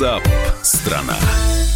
WhatsApp 0.00 0.22
страна. 0.62 1.14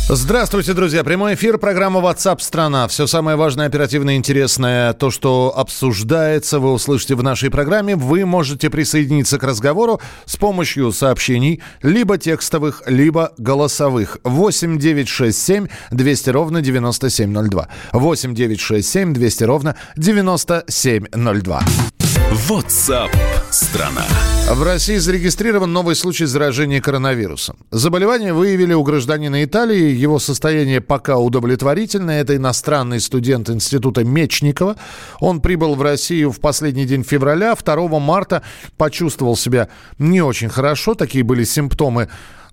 Здравствуйте, 0.09 0.73
друзья. 0.73 1.05
Прямой 1.05 1.35
эфир, 1.35 1.59
программа 1.59 2.01
WhatsApp 2.01 2.41
страна. 2.41 2.89
Все 2.89 3.07
самое 3.07 3.37
важное, 3.37 3.67
оперативное, 3.67 4.17
интересное, 4.17 4.95
то, 4.95 5.11
что 5.11 5.53
обсуждается, 5.55 6.59
вы 6.59 6.73
услышите 6.73 7.17
в 7.17 7.23
нашей 7.23 7.51
программе. 7.51 7.97
Вы 7.97 8.25
можете 8.25 8.71
присоединиться 8.71 9.39
к 9.39 9.43
разговору 9.43 10.01
с 10.25 10.37
помощью 10.37 10.91
сообщений, 10.93 11.61
либо 11.83 12.17
текстовых, 12.17 12.83
либо 12.87 13.35
голосовых. 13.37 14.17
8 14.25 14.79
9 14.79 15.07
6 15.07 15.39
7 15.39 15.67
200 15.91 16.31
ровно 16.31 16.63
9702. 16.63 17.69
8 17.93 18.35
9 18.35 18.61
6 18.61 18.89
7 18.89 19.13
200 19.13 19.45
ровно 19.45 19.77
9702. 19.97 21.61
WhatsApp 22.49 23.11
страна. 23.51 24.05
В 24.51 24.63
России 24.63 24.97
зарегистрирован 24.97 25.73
новый 25.73 25.95
случай 25.95 26.27
заражения 26.27 26.81
коронавирусом. 26.81 27.57
Заболевание 27.71 28.33
выявили 28.33 28.73
у 28.73 28.83
гражданина 28.83 29.45
Италии. 29.45 29.95
Его 29.95 30.19
состояние 30.19 30.81
пока 30.81 31.19
удовлетворительное. 31.19 32.21
Это 32.21 32.37
иностранный 32.37 33.01
студент 33.01 33.51
института 33.51 34.05
Мечникова. 34.05 34.77
Он 35.21 35.41
прибыл 35.41 35.75
в 35.75 35.83
Россию 35.83 36.31
в 36.31 36.41
последний 36.41 36.85
день 36.85 37.05
февраля. 37.05 37.55
2 37.55 37.89
марта 37.99 38.43
почувствовал 38.77 39.37
себя 39.37 39.69
не 39.99 40.21
очень 40.21 40.49
хорошо. 40.49 40.95
Такие 40.95 41.25
были 41.25 41.45
симптомы 41.45 42.09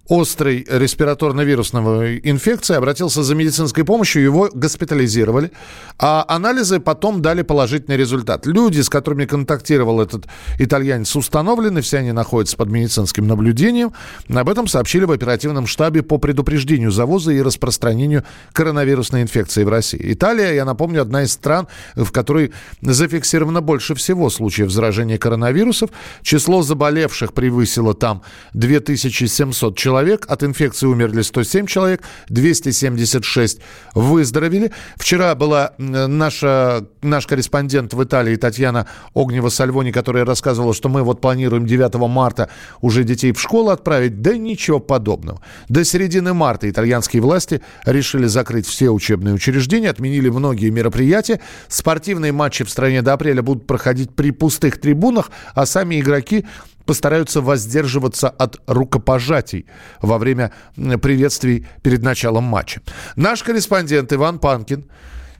острой 0.09 0.65
респираторно-вирусной 0.67 2.19
инфекции, 2.23 2.75
обратился 2.75 3.23
за 3.23 3.35
медицинской 3.35 3.85
помощью, 3.85 4.23
его 4.23 4.49
госпитализировали, 4.53 5.51
а 5.97 6.25
анализы 6.27 6.79
потом 6.79 7.21
дали 7.21 7.43
положительный 7.43 7.97
результат. 7.97 8.45
Люди, 8.45 8.81
с 8.81 8.89
которыми 8.89 9.25
контактировал 9.25 10.01
этот 10.01 10.27
итальянец, 10.59 11.15
установлены, 11.15 11.81
все 11.81 11.99
они 11.99 12.11
находятся 12.11 12.57
под 12.57 12.69
медицинским 12.69 13.27
наблюдением. 13.27 13.93
Об 14.29 14.49
этом 14.49 14.67
сообщили 14.67 15.05
в 15.05 15.11
оперативном 15.11 15.67
штабе 15.67 16.03
по 16.03 16.17
предупреждению 16.17 16.91
завоза 16.91 17.31
и 17.31 17.41
распространению 17.41 18.23
коронавирусной 18.53 19.21
инфекции 19.21 19.63
в 19.63 19.69
России. 19.69 20.01
Италия, 20.01 20.53
я 20.53 20.65
напомню, 20.65 21.01
одна 21.01 21.23
из 21.23 21.31
стран, 21.31 21.67
в 21.95 22.11
которой 22.11 22.51
зафиксировано 22.81 23.61
больше 23.61 23.95
всего 23.95 24.29
случаев 24.29 24.71
заражения 24.71 25.17
коронавирусов. 25.17 25.89
Число 26.21 26.63
заболевших 26.63 27.33
превысило 27.33 27.93
там 27.93 28.23
2700 28.53 29.77
человек 29.77 29.90
человек, 29.91 30.25
от 30.29 30.41
инфекции 30.41 30.87
умерли 30.87 31.21
107 31.21 31.65
человек, 31.65 32.01
276 32.29 33.59
выздоровели. 33.93 34.71
Вчера 34.95 35.35
была 35.35 35.73
наша, 35.77 36.85
наш 37.01 37.27
корреспондент 37.27 37.93
в 37.93 38.01
Италии 38.01 38.37
Татьяна 38.37 38.87
Огнева-Сальвони, 39.13 39.91
которая 39.91 40.23
рассказывала, 40.23 40.73
что 40.73 40.87
мы 40.87 41.03
вот 41.03 41.19
планируем 41.19 41.65
9 41.65 41.93
марта 42.07 42.49
уже 42.79 43.03
детей 43.03 43.33
в 43.33 43.41
школу 43.41 43.69
отправить. 43.71 44.21
Да 44.21 44.37
ничего 44.37 44.79
подобного. 44.79 45.41
До 45.67 45.83
середины 45.83 46.33
марта 46.33 46.69
итальянские 46.69 47.21
власти 47.21 47.61
решили 47.83 48.27
закрыть 48.27 48.65
все 48.65 48.91
учебные 48.91 49.33
учреждения, 49.33 49.89
отменили 49.89 50.29
многие 50.29 50.69
мероприятия. 50.69 51.41
Спортивные 51.67 52.31
матчи 52.31 52.63
в 52.63 52.69
стране 52.69 53.01
до 53.01 53.11
апреля 53.11 53.41
будут 53.41 53.67
проходить 53.67 54.15
при 54.15 54.31
пустых 54.31 54.79
трибунах, 54.79 55.31
а 55.53 55.65
сами 55.65 55.99
игроки 55.99 56.45
постараются 56.85 57.41
воздерживаться 57.41 58.29
от 58.29 58.57
рукопожатий 58.67 59.65
во 60.01 60.17
время 60.17 60.51
приветствий 60.75 61.67
перед 61.81 62.01
началом 62.03 62.45
матча. 62.45 62.81
Наш 63.15 63.43
корреспондент 63.43 64.11
Иван 64.13 64.39
Панкин 64.39 64.85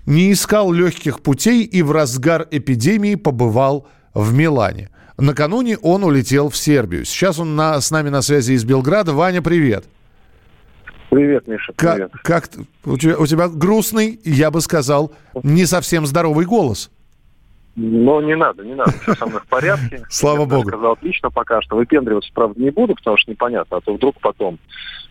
не 0.06 0.32
искал 0.32 0.72
легких 0.72 1.22
путей 1.22 1.64
и 1.64 1.82
в 1.82 1.92
разгар 1.92 2.48
эпидемии 2.52 3.16
побывал 3.16 3.88
в 4.14 4.34
Милане. 4.34 4.90
Накануне 5.18 5.78
он 5.78 6.04
улетел 6.04 6.50
в 6.50 6.58
Сербию. 6.58 7.06
Сейчас 7.06 7.38
он 7.40 7.56
на, 7.56 7.80
с 7.80 7.92
нами 7.92 8.10
на 8.10 8.22
связи 8.22 8.54
из 8.54 8.64
Белграда. 8.64 9.14
Ваня, 9.14 9.42
привет. 9.42 9.86
Привет, 11.12 11.46
Миша, 11.48 11.74
привет. 11.76 12.12
Как, 12.24 12.50
как 12.50 12.66
у, 12.86 12.98
тебя, 12.98 13.18
у 13.18 13.28
тебя 13.28 13.48
грустный, 13.50 14.20
я 14.24 14.50
бы 14.50 14.62
сказал, 14.62 15.14
не 15.44 15.66
совсем 15.66 16.06
здоровый 16.06 16.46
голос. 16.46 16.90
Но 17.76 18.22
не 18.22 18.36
надо, 18.36 18.64
не 18.66 18.76
надо, 18.76 18.92
все 18.92 19.16
со 19.16 19.26
мной 19.26 19.40
в 19.42 19.48
порядке. 19.48 20.04
Слава 20.10 20.46
богу. 20.46 20.68
сказал 20.68 20.94
отлично 20.94 21.30
пока 21.30 21.62
что. 21.62 21.78
Выпендриваться, 21.78 22.30
правда, 22.34 22.62
не 22.62 22.70
буду, 22.70 22.96
потому 22.96 23.18
что 23.18 23.32
непонятно, 23.32 23.78
а 23.78 23.82
то 23.82 23.94
вдруг 23.94 24.16
потом. 24.22 24.60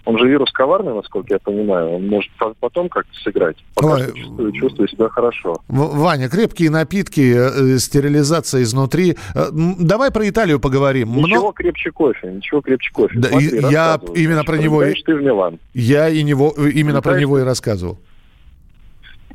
Он 0.04 0.18
же 0.18 0.26
вирус 0.26 0.50
коварный, 0.52 0.94
насколько 0.94 1.34
я 1.34 1.38
понимаю. 1.38 1.90
Он 1.90 2.06
может 2.08 2.30
потом 2.58 2.88
как-то 2.88 3.12
сыграть. 3.22 3.56
Пока 3.74 3.94
Ой. 3.94 4.02
что 4.02 4.12
чувствую, 4.12 4.52
чувствую 4.52 4.88
себя 4.88 5.08
хорошо. 5.08 5.56
Ваня, 5.68 6.28
крепкие 6.28 6.70
напитки, 6.70 7.34
э, 7.36 7.78
стерилизация 7.78 8.62
изнутри. 8.62 9.16
Э, 9.34 9.48
давай 9.52 10.10
про 10.10 10.28
Италию 10.28 10.58
поговорим. 10.58 11.14
Ничего 11.14 11.42
Мно... 11.42 11.52
крепче 11.52 11.90
кофе, 11.90 12.32
ничего 12.32 12.60
крепче 12.62 12.90
кофе. 12.92 13.18
Да, 13.18 13.28
Смотри, 13.28 13.60
я 13.70 14.00
именно 14.14 14.44
про 14.44 14.56
него... 14.56 14.82
Ты 14.82 15.14
в 15.14 15.22
Милан. 15.22 15.58
Я 15.74 16.08
и 16.08 16.22
него, 16.22 16.50
именно 16.50 17.02
про 17.02 17.18
него 17.18 17.38
и 17.38 17.42
рассказывал. 17.42 17.98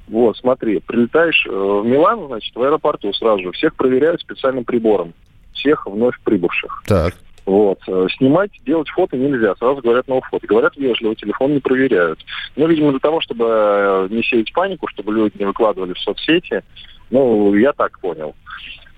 Вот, 0.07 0.37
смотри, 0.37 0.79
прилетаешь 0.79 1.47
э, 1.47 1.51
в 1.51 1.83
Милан, 1.85 2.27
значит, 2.27 2.55
в 2.55 2.61
аэропорту 2.61 3.11
сразу 3.13 3.43
же 3.43 3.51
всех 3.53 3.75
проверяют 3.75 4.21
специальным 4.21 4.63
прибором. 4.63 5.13
Всех 5.53 5.87
вновь 5.87 6.19
прибывших. 6.23 6.83
Так. 6.85 7.15
Вот. 7.45 7.79
Э, 7.87 8.07
снимать, 8.17 8.51
делать 8.65 8.89
фото 8.89 9.17
нельзя. 9.17 9.55
Сразу 9.55 9.81
говорят 9.81 10.07
новое 10.07 10.21
фото. 10.29 10.45
Говорят 10.45 10.77
вежливо, 10.77 11.15
телефон 11.15 11.53
не 11.53 11.59
проверяют. 11.59 12.19
Ну, 12.55 12.67
видимо, 12.67 12.91
для 12.91 12.99
того, 12.99 13.19
чтобы 13.21 13.45
э, 13.47 14.07
не 14.11 14.21
сеять 14.21 14.53
панику, 14.53 14.87
чтобы 14.87 15.11
люди 15.13 15.37
не 15.39 15.45
выкладывали 15.45 15.93
в 15.93 15.99
соцсети. 15.99 16.63
Ну, 17.09 17.53
я 17.55 17.73
так 17.73 17.99
понял. 17.99 18.35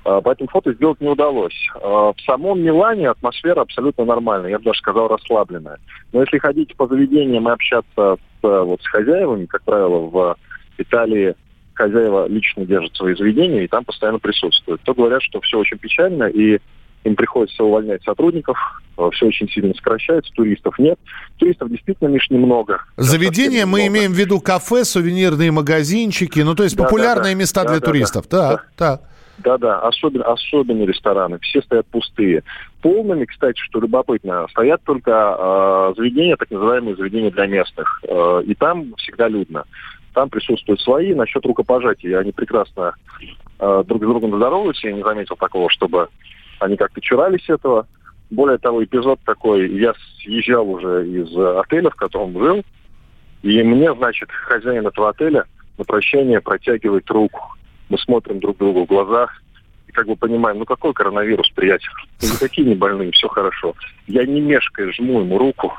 Поэтому 0.04 0.48
фото 0.48 0.72
сделать 0.72 1.02
не 1.02 1.10
удалось. 1.10 1.70
В 1.76 2.16
самом 2.26 2.62
Милане 2.62 3.10
атмосфера 3.10 3.60
абсолютно 3.60 4.06
нормальная, 4.06 4.52
я 4.52 4.58
бы 4.58 4.64
даже 4.64 4.80
сказал 4.80 5.10
расслабленная. 5.10 5.80
Но 6.14 6.22
если 6.22 6.38
ходить 6.38 6.74
по 6.78 6.88
заведениям 6.88 7.50
и 7.50 7.52
общаться 7.52 8.16
с, 8.16 8.42
вот, 8.42 8.82
с 8.82 8.88
хозяевами, 8.88 9.48
как 9.48 9.64
правило, 9.64 9.98
в 9.98 10.38
Италии 10.78 11.36
хозяева 11.74 12.28
лично 12.28 12.66
держат 12.66 12.96
свои 12.96 13.16
заведения 13.16 13.64
и 13.64 13.68
там 13.68 13.86
постоянно 13.86 14.20
присутствуют. 14.20 14.82
То 14.82 14.94
говорят, 14.94 15.22
что 15.22 15.40
все 15.42 15.60
очень 15.60 15.78
печально, 15.78 16.24
и 16.24 16.60
им 17.04 17.16
приходится 17.16 17.64
увольнять 17.64 18.04
сотрудников, 18.04 18.58
э, 18.98 19.10
все 19.14 19.28
очень 19.28 19.48
сильно 19.50 19.74
сокращается, 19.76 20.32
туристов 20.34 20.78
нет. 20.80 21.00
Туристов 21.38 21.70
действительно 21.70 22.10
лишь 22.10 22.30
немного. 22.30 22.82
Заведения 22.98 23.66
мы 23.66 23.80
много. 23.80 23.88
имеем 23.88 24.12
в 24.12 24.16
виду 24.16 24.42
кафе, 24.42 24.84
сувенирные 24.84 25.52
магазинчики, 25.52 26.40
ну 26.40 26.56
то 26.56 26.64
есть 26.64 26.76
да, 26.76 26.84
популярные 26.84 27.34
да, 27.34 27.38
да. 27.38 27.40
места 27.40 27.64
да, 27.64 27.70
для 27.70 27.80
да, 27.80 27.86
туристов. 27.86 28.26
Да, 28.30 28.50
да. 28.50 28.62
да. 28.78 29.02
Да-да, 29.38 29.80
особенно, 29.82 30.26
особенно 30.26 30.84
рестораны, 30.84 31.38
все 31.40 31.62
стоят 31.62 31.86
пустые. 31.88 32.44
Полными, 32.82 33.26
кстати, 33.26 33.60
что 33.60 33.80
любопытно, 33.80 34.48
стоят 34.50 34.82
только 34.84 35.12
э, 35.12 35.94
заведения, 35.96 36.36
так 36.38 36.50
называемые 36.50 36.96
заведения 36.96 37.30
для 37.30 37.46
местных. 37.46 38.02
Э, 38.08 38.42
и 38.44 38.56
там 38.56 38.96
всегда 38.98 39.28
людно 39.28 39.66
там 40.18 40.30
присутствуют 40.32 40.82
свои. 40.82 41.14
Насчет 41.14 41.46
рукопожатия 41.46 42.18
они 42.18 42.32
прекрасно 42.32 42.96
э, 43.60 43.84
друг 43.86 44.02
с 44.02 44.08
другом 44.08 44.36
здороваются. 44.36 44.88
Я 44.88 44.94
не 44.94 45.04
заметил 45.04 45.36
такого, 45.36 45.70
чтобы 45.70 46.10
они 46.60 46.76
как-то 46.76 47.00
чурались 47.02 47.48
этого. 47.48 47.86
Более 48.32 48.58
того, 48.58 48.84
эпизод 48.84 49.20
такой, 49.24 49.70
я 49.78 49.94
съезжал 50.20 50.68
уже 50.72 51.08
из 51.08 51.38
отеля, 51.38 51.92
в 51.92 51.96
котором 51.96 52.34
жил, 52.34 52.64
и 53.44 53.62
мне, 53.62 53.94
значит, 53.94 54.30
хозяин 54.32 54.88
этого 54.88 55.10
отеля 55.10 55.46
на 55.78 55.84
прощание 55.84 56.42
протягивает 56.42 57.08
руку. 57.12 57.54
Мы 57.90 58.00
смотрим 58.00 58.40
друг 58.40 58.58
другу 58.58 58.86
в 58.86 58.88
глазах, 58.88 59.40
и 59.88 59.92
как 59.92 60.08
бы 60.08 60.16
понимаем, 60.16 60.58
ну 60.58 60.66
какой 60.66 60.94
коронавирус, 60.94 61.48
приятель? 61.52 61.88
Никакие 62.24 62.68
не 62.68 62.76
больные, 62.76 63.12
все 63.12 63.28
хорошо. 63.28 63.76
Я 64.08 64.26
не 64.26 64.42
мешкая 64.42 64.92
жму 64.94 65.22
ему 65.22 65.38
руку, 65.38 65.72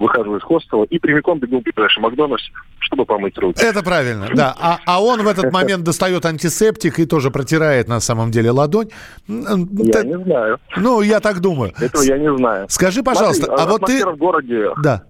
выхожу 0.00 0.36
из 0.36 0.42
хостела 0.42 0.84
и 0.84 0.98
прямиком 0.98 1.38
бегу 1.38 1.60
в 1.60 1.62
ближайший 1.62 2.00
Макдональдс, 2.00 2.42
чтобы 2.80 3.04
помыть 3.04 3.36
руки. 3.38 3.62
Это 3.62 3.82
правильно, 3.82 4.28
да. 4.34 4.54
А, 4.58 4.78
а 4.86 5.02
он 5.02 5.22
в 5.22 5.28
этот 5.28 5.52
момент 5.52 5.84
достает 5.84 6.24
антисептик 6.26 6.98
и 6.98 7.06
тоже 7.06 7.30
протирает 7.30 7.86
на 7.86 8.00
самом 8.00 8.30
деле 8.30 8.50
ладонь. 8.50 8.88
Я 9.28 10.02
не 10.02 10.24
знаю. 10.24 10.58
Ну, 10.76 11.02
я 11.02 11.20
так 11.20 11.40
думаю. 11.40 11.72
Этого 11.78 12.02
я 12.02 12.18
не 12.18 12.34
знаю. 12.34 12.66
Скажи, 12.68 13.02
пожалуйста, 13.02 13.46
Смотри, 13.46 13.64
а 13.64 13.66
вот 13.68 13.86
ты... 13.86 14.06
в 14.06 14.16
городе... 14.16 14.70
Да. 14.82 15.04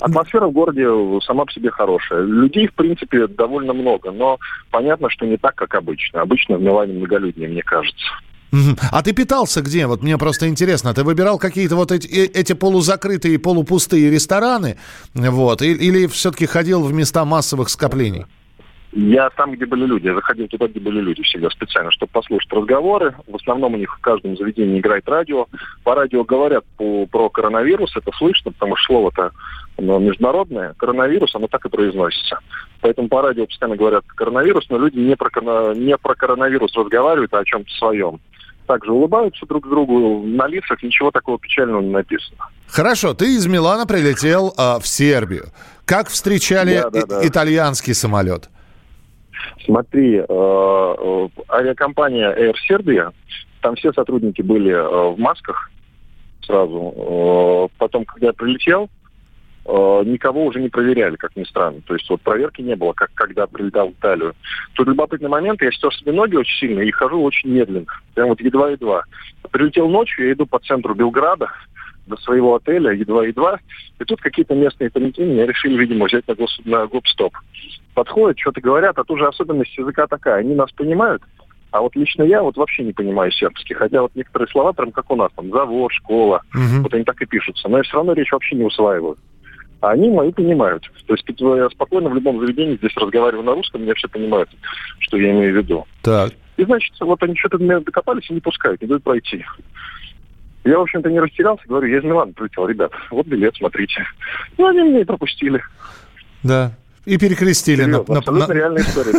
Атмосфера 0.00 0.46
в 0.46 0.52
городе 0.52 0.86
сама 1.24 1.46
по 1.46 1.52
себе 1.52 1.70
хорошая. 1.70 2.22
Людей, 2.22 2.66
в 2.66 2.74
принципе, 2.74 3.26
довольно 3.26 3.72
много, 3.72 4.10
но 4.10 4.38
понятно, 4.70 5.08
что 5.08 5.24
не 5.24 5.38
так, 5.38 5.54
как 5.54 5.74
обычно. 5.74 6.20
Обычно 6.20 6.58
в 6.58 6.62
Милане 6.62 6.92
многолюднее, 6.94 7.48
мне 7.48 7.62
кажется. 7.62 8.04
А 8.92 9.02
ты 9.02 9.12
питался 9.12 9.62
где? 9.62 9.86
Вот 9.86 10.02
мне 10.02 10.18
просто 10.18 10.48
интересно. 10.48 10.94
Ты 10.94 11.02
выбирал 11.02 11.38
какие-то 11.38 11.76
вот 11.76 11.92
эти, 11.92 12.06
э, 12.06 12.26
эти 12.26 12.52
полузакрытые, 12.52 13.38
полупустые 13.38 14.10
рестораны? 14.10 14.76
Вот, 15.14 15.62
или 15.62 16.06
все-таки 16.06 16.46
ходил 16.46 16.82
в 16.82 16.92
места 16.92 17.24
массовых 17.24 17.68
скоплений? 17.68 18.26
Я 18.96 19.28
там, 19.30 19.52
где 19.52 19.66
были 19.66 19.86
люди. 19.86 20.06
Я 20.06 20.14
заходил 20.14 20.46
туда, 20.46 20.68
где 20.68 20.78
были 20.78 21.00
люди 21.00 21.20
всегда 21.22 21.50
специально, 21.50 21.90
чтобы 21.90 22.12
послушать 22.12 22.52
разговоры. 22.52 23.16
В 23.26 23.34
основном 23.34 23.74
у 23.74 23.76
них 23.76 23.92
в 23.92 24.00
каждом 24.00 24.36
заведении 24.36 24.78
играет 24.78 25.08
радио. 25.08 25.46
По 25.82 25.96
радио 25.96 26.22
говорят 26.22 26.64
по, 26.76 27.06
про 27.06 27.28
коронавирус, 27.28 27.96
это 27.96 28.12
слышно, 28.16 28.52
потому 28.52 28.76
что 28.76 28.86
слово-то 28.86 29.32
оно 29.76 29.98
международное. 29.98 30.74
Коронавирус, 30.74 31.34
оно 31.34 31.48
так 31.48 31.66
и 31.66 31.68
произносится. 31.68 32.38
Поэтому 32.82 33.08
по 33.08 33.20
радио 33.20 33.46
постоянно 33.46 33.76
говорят 33.76 34.04
коронавирус, 34.06 34.66
но 34.70 34.78
люди 34.78 34.96
не 34.96 35.16
про, 35.16 35.74
не 35.74 35.96
про 35.96 36.14
коронавирус 36.14 36.72
разговаривают, 36.76 37.34
а 37.34 37.40
о 37.40 37.44
чем-то 37.44 37.72
своем. 37.72 38.20
Также 38.66 38.92
улыбаются 38.92 39.46
друг 39.46 39.68
другу, 39.68 40.22
на 40.24 40.46
лицах 40.46 40.82
ничего 40.82 41.10
такого 41.10 41.38
печального 41.38 41.80
не 41.80 41.90
написано. 41.90 42.38
Хорошо, 42.66 43.14
ты 43.14 43.34
из 43.36 43.46
Милана 43.46 43.86
прилетел 43.86 44.54
э, 44.56 44.78
в 44.80 44.86
Сербию. 44.86 45.46
Как 45.84 46.08
встречали 46.08 46.80
да, 46.82 46.90
да, 46.90 47.06
да. 47.06 47.26
итальянский 47.26 47.94
самолет? 47.94 48.48
Смотри, 49.64 50.16
э, 50.16 50.24
э, 50.28 51.28
авиакомпания 51.48 52.34
Air 52.34 52.54
Serbia, 52.68 53.12
там 53.60 53.76
все 53.76 53.92
сотрудники 53.92 54.42
были 54.42 54.72
э, 54.72 55.14
в 55.14 55.18
масках 55.18 55.70
сразу. 56.44 56.94
Э, 56.96 57.68
потом, 57.78 58.04
когда 58.04 58.28
я 58.28 58.32
прилетел, 58.32 58.88
никого 59.66 60.44
уже 60.44 60.60
не 60.60 60.68
проверяли, 60.68 61.16
как 61.16 61.34
ни 61.36 61.44
странно. 61.44 61.80
То 61.86 61.94
есть 61.94 62.08
вот 62.10 62.20
проверки 62.20 62.60
не 62.60 62.76
было, 62.76 62.92
как 62.92 63.10
когда 63.14 63.46
прилетал 63.46 63.88
в 63.88 63.92
Италию. 63.92 64.34
Тут 64.74 64.88
любопытный 64.88 65.30
момент, 65.30 65.62
я 65.62 65.72
стер 65.72 65.94
себе 65.94 66.12
ноги 66.12 66.36
очень 66.36 66.58
сильно 66.58 66.80
и 66.80 66.90
хожу 66.90 67.22
очень 67.22 67.50
медленно. 67.50 67.86
Прям 68.14 68.28
вот 68.28 68.40
едва-едва. 68.40 69.04
Прилетел 69.50 69.88
ночью, 69.88 70.26
я 70.26 70.32
иду 70.32 70.46
по 70.46 70.58
центру 70.58 70.94
Белграда, 70.94 71.50
до 72.06 72.16
своего 72.18 72.56
отеля, 72.56 72.92
едва-едва. 72.92 73.58
И 73.98 74.04
тут 74.04 74.20
какие-то 74.20 74.54
местные 74.54 74.90
комитеты 74.90 75.24
меня 75.24 75.46
решили, 75.46 75.76
видимо, 75.76 76.06
взять 76.06 76.26
на, 76.28 76.34
гос, 76.34 76.60
на 76.64 76.86
гоп-стоп. 76.86 77.34
Подходят, 77.94 78.38
что-то 78.38 78.60
говорят, 78.60 78.98
а 78.98 79.04
тут 79.04 79.18
же 79.18 79.26
особенность 79.26 79.76
языка 79.78 80.06
такая. 80.06 80.40
Они 80.40 80.54
нас 80.54 80.70
понимают, 80.72 81.22
а 81.70 81.80
вот 81.80 81.96
лично 81.96 82.22
я 82.22 82.42
вот 82.42 82.56
вообще 82.56 82.84
не 82.84 82.92
понимаю 82.92 83.32
сербский. 83.32 83.74
Хотя 83.74 84.02
вот 84.02 84.14
некоторые 84.14 84.48
слова 84.48 84.72
прям 84.72 84.92
как 84.92 85.10
у 85.10 85.16
нас, 85.16 85.30
там, 85.34 85.50
завод, 85.50 85.92
школа, 85.92 86.42
угу. 86.52 86.82
вот 86.82 86.94
они 86.94 87.04
так 87.04 87.20
и 87.22 87.26
пишутся. 87.26 87.68
Но 87.68 87.78
я 87.78 87.82
все 87.82 87.96
равно 87.96 88.12
речь 88.12 88.32
вообще 88.32 88.56
не 88.56 88.64
усваиваю. 88.64 89.16
А 89.84 89.90
они 89.90 90.08
мои 90.08 90.32
понимают. 90.32 90.90
То 91.06 91.12
есть 91.12 91.24
я 91.38 91.68
спокойно 91.68 92.08
в 92.08 92.14
любом 92.14 92.40
заведении 92.40 92.76
здесь 92.76 92.96
разговариваю 92.96 93.44
на 93.44 93.52
русском, 93.52 93.82
меня 93.82 93.92
все 93.94 94.08
понимают, 94.08 94.48
что 95.00 95.18
я 95.18 95.30
имею 95.30 95.52
в 95.52 95.56
виду. 95.58 95.86
Так. 96.00 96.32
И, 96.56 96.64
значит, 96.64 96.94
вот 97.00 97.22
они 97.22 97.36
что-то 97.36 97.58
меня 97.58 97.80
докопались 97.80 98.30
и 98.30 98.32
не 98.32 98.40
пускают, 98.40 98.80
не 98.80 98.88
дают 98.88 99.04
пройти. 99.04 99.44
Я, 100.64 100.78
в 100.78 100.82
общем-то, 100.82 101.10
не 101.10 101.20
растерялся, 101.20 101.64
говорю, 101.68 101.88
я 101.88 101.98
из 101.98 102.04
Милана 102.04 102.32
прилетел, 102.32 102.66
ребят, 102.66 102.92
вот 103.10 103.26
билет, 103.26 103.54
смотрите. 103.56 104.06
Ну, 104.56 104.68
они 104.68 104.84
меня 104.84 105.02
и 105.02 105.04
пропустили. 105.04 105.62
Да. 106.42 106.72
И 107.06 107.18
перекрестили. 107.18 107.82
Серьезно, 107.84 108.22
на, 108.32 108.46
на... 108.46 108.52
реальная 108.52 108.82
история. 108.82 109.12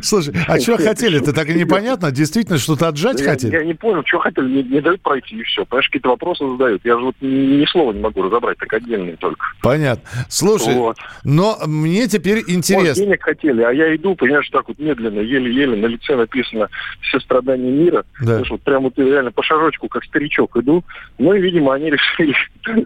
Слушай, 0.02 0.34
а 0.46 0.60
что 0.60 0.76
хотели? 0.76 1.20
Это 1.20 1.32
так 1.32 1.48
и 1.48 1.54
непонятно. 1.54 2.12
Действительно, 2.12 2.58
что-то 2.58 2.88
отжать 2.88 3.22
хотели? 3.22 3.52
Я 3.52 3.64
не 3.64 3.74
понял, 3.74 4.02
что 4.06 4.20
хотели. 4.20 4.62
Не, 4.62 4.80
дают 4.80 5.00
пройти, 5.02 5.36
и 5.36 5.42
все. 5.42 5.64
Понимаешь, 5.64 5.88
какие-то 5.88 6.10
вопросы 6.10 6.48
задают. 6.48 6.84
Я 6.84 6.98
же 6.98 7.06
вот 7.06 7.16
ни, 7.20 7.64
слова 7.66 7.92
не 7.92 8.00
могу 8.00 8.22
разобрать, 8.22 8.56
так 8.58 8.72
отдельные 8.72 9.16
только. 9.16 9.44
Понятно. 9.62 10.08
Слушай, 10.28 10.76
но 11.24 11.58
мне 11.66 12.06
теперь 12.06 12.44
интересно. 12.46 13.04
Денег 13.04 13.22
хотели, 13.22 13.62
а 13.62 13.70
я 13.70 13.94
иду, 13.96 14.14
понимаешь, 14.14 14.48
так 14.50 14.68
вот 14.68 14.78
медленно, 14.78 15.20
еле-еле, 15.20 15.76
на 15.76 15.86
лице 15.86 16.14
написано 16.14 16.68
«Все 17.00 17.18
страдания 17.20 17.70
мира». 17.70 18.04
Знаешь, 18.20 18.50
вот 18.50 18.62
прям 18.62 18.84
вот 18.84 18.96
реально 18.98 19.32
по 19.32 19.42
шажочку, 19.42 19.88
как 19.88 20.04
старичок 20.04 20.56
иду. 20.56 20.84
Ну 21.18 21.34
и, 21.34 21.40
видимо, 21.40 21.74
они 21.74 21.90
решили 21.90 22.34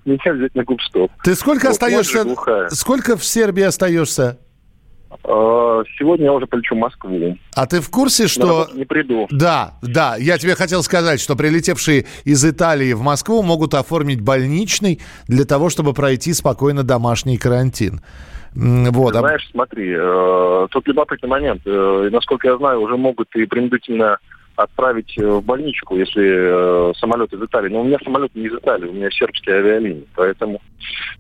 меня 0.05 0.33
взять 0.33 0.55
на 0.55 0.65
губ-стоп. 0.65 1.11
Ты 1.23 1.35
сколько 1.35 1.69
остаешься? 1.69 2.25
Сколько 2.71 3.17
в 3.17 3.25
Сербии 3.25 3.63
остаешься? 3.63 4.06
А, 5.25 5.83
сегодня 5.99 6.27
я 6.27 6.33
уже 6.33 6.47
полечу 6.47 6.75
в 6.75 6.79
Москву. 6.79 7.37
А 7.55 7.67
ты 7.67 7.81
в 7.81 7.91
курсе, 7.91 8.27
что... 8.27 8.69
Не 8.75 8.85
приду. 8.85 9.27
Да, 9.31 9.75
да. 9.83 10.17
Я 10.17 10.39
тебе 10.39 10.55
хотел 10.55 10.83
сказать, 10.83 11.21
что 11.21 11.37
прилетевшие 11.37 12.07
из 12.25 12.45
Италии 12.45 12.93
в 12.93 13.03
Москву 13.03 13.43
могут 13.43 13.75
оформить 13.75 14.21
больничный 14.21 15.01
для 15.29 15.45
того, 15.45 15.71
чтобы 15.71 15.95
пройти 15.95 16.33
спокойно 16.33 16.83
домашний 16.83 17.39
карантин. 17.39 18.01
Вот. 18.55 19.13
Ты 19.13 19.19
знаешь, 19.19 19.49
смотри, 19.51 19.95
э, 19.95 20.67
тут 20.71 20.89
любопытный 20.89 21.29
момент. 21.29 21.61
Э, 21.67 22.09
насколько 22.11 22.49
я 22.49 22.57
знаю, 22.57 22.81
уже 22.81 22.97
могут 22.97 23.29
и 23.37 23.45
принудительно 23.45 24.19
отправить 24.57 25.17
э, 25.19 25.27
в 25.27 25.45
больничку, 25.45 25.97
если 25.97 26.91
э, 26.91 26.93
самолет 26.99 27.33
из 27.33 27.43
Италии. 27.43 27.69
Но 27.69 27.83
у 27.83 27.85
меня 27.85 27.99
самолет 28.03 28.35
не 28.35 28.47
из 28.47 28.55
Италии, 28.55 28.89
у 28.89 28.93
меня 28.93 29.11
сербские 29.11 29.57
авиалинии. 29.57 30.07
Поэтому 30.15 30.61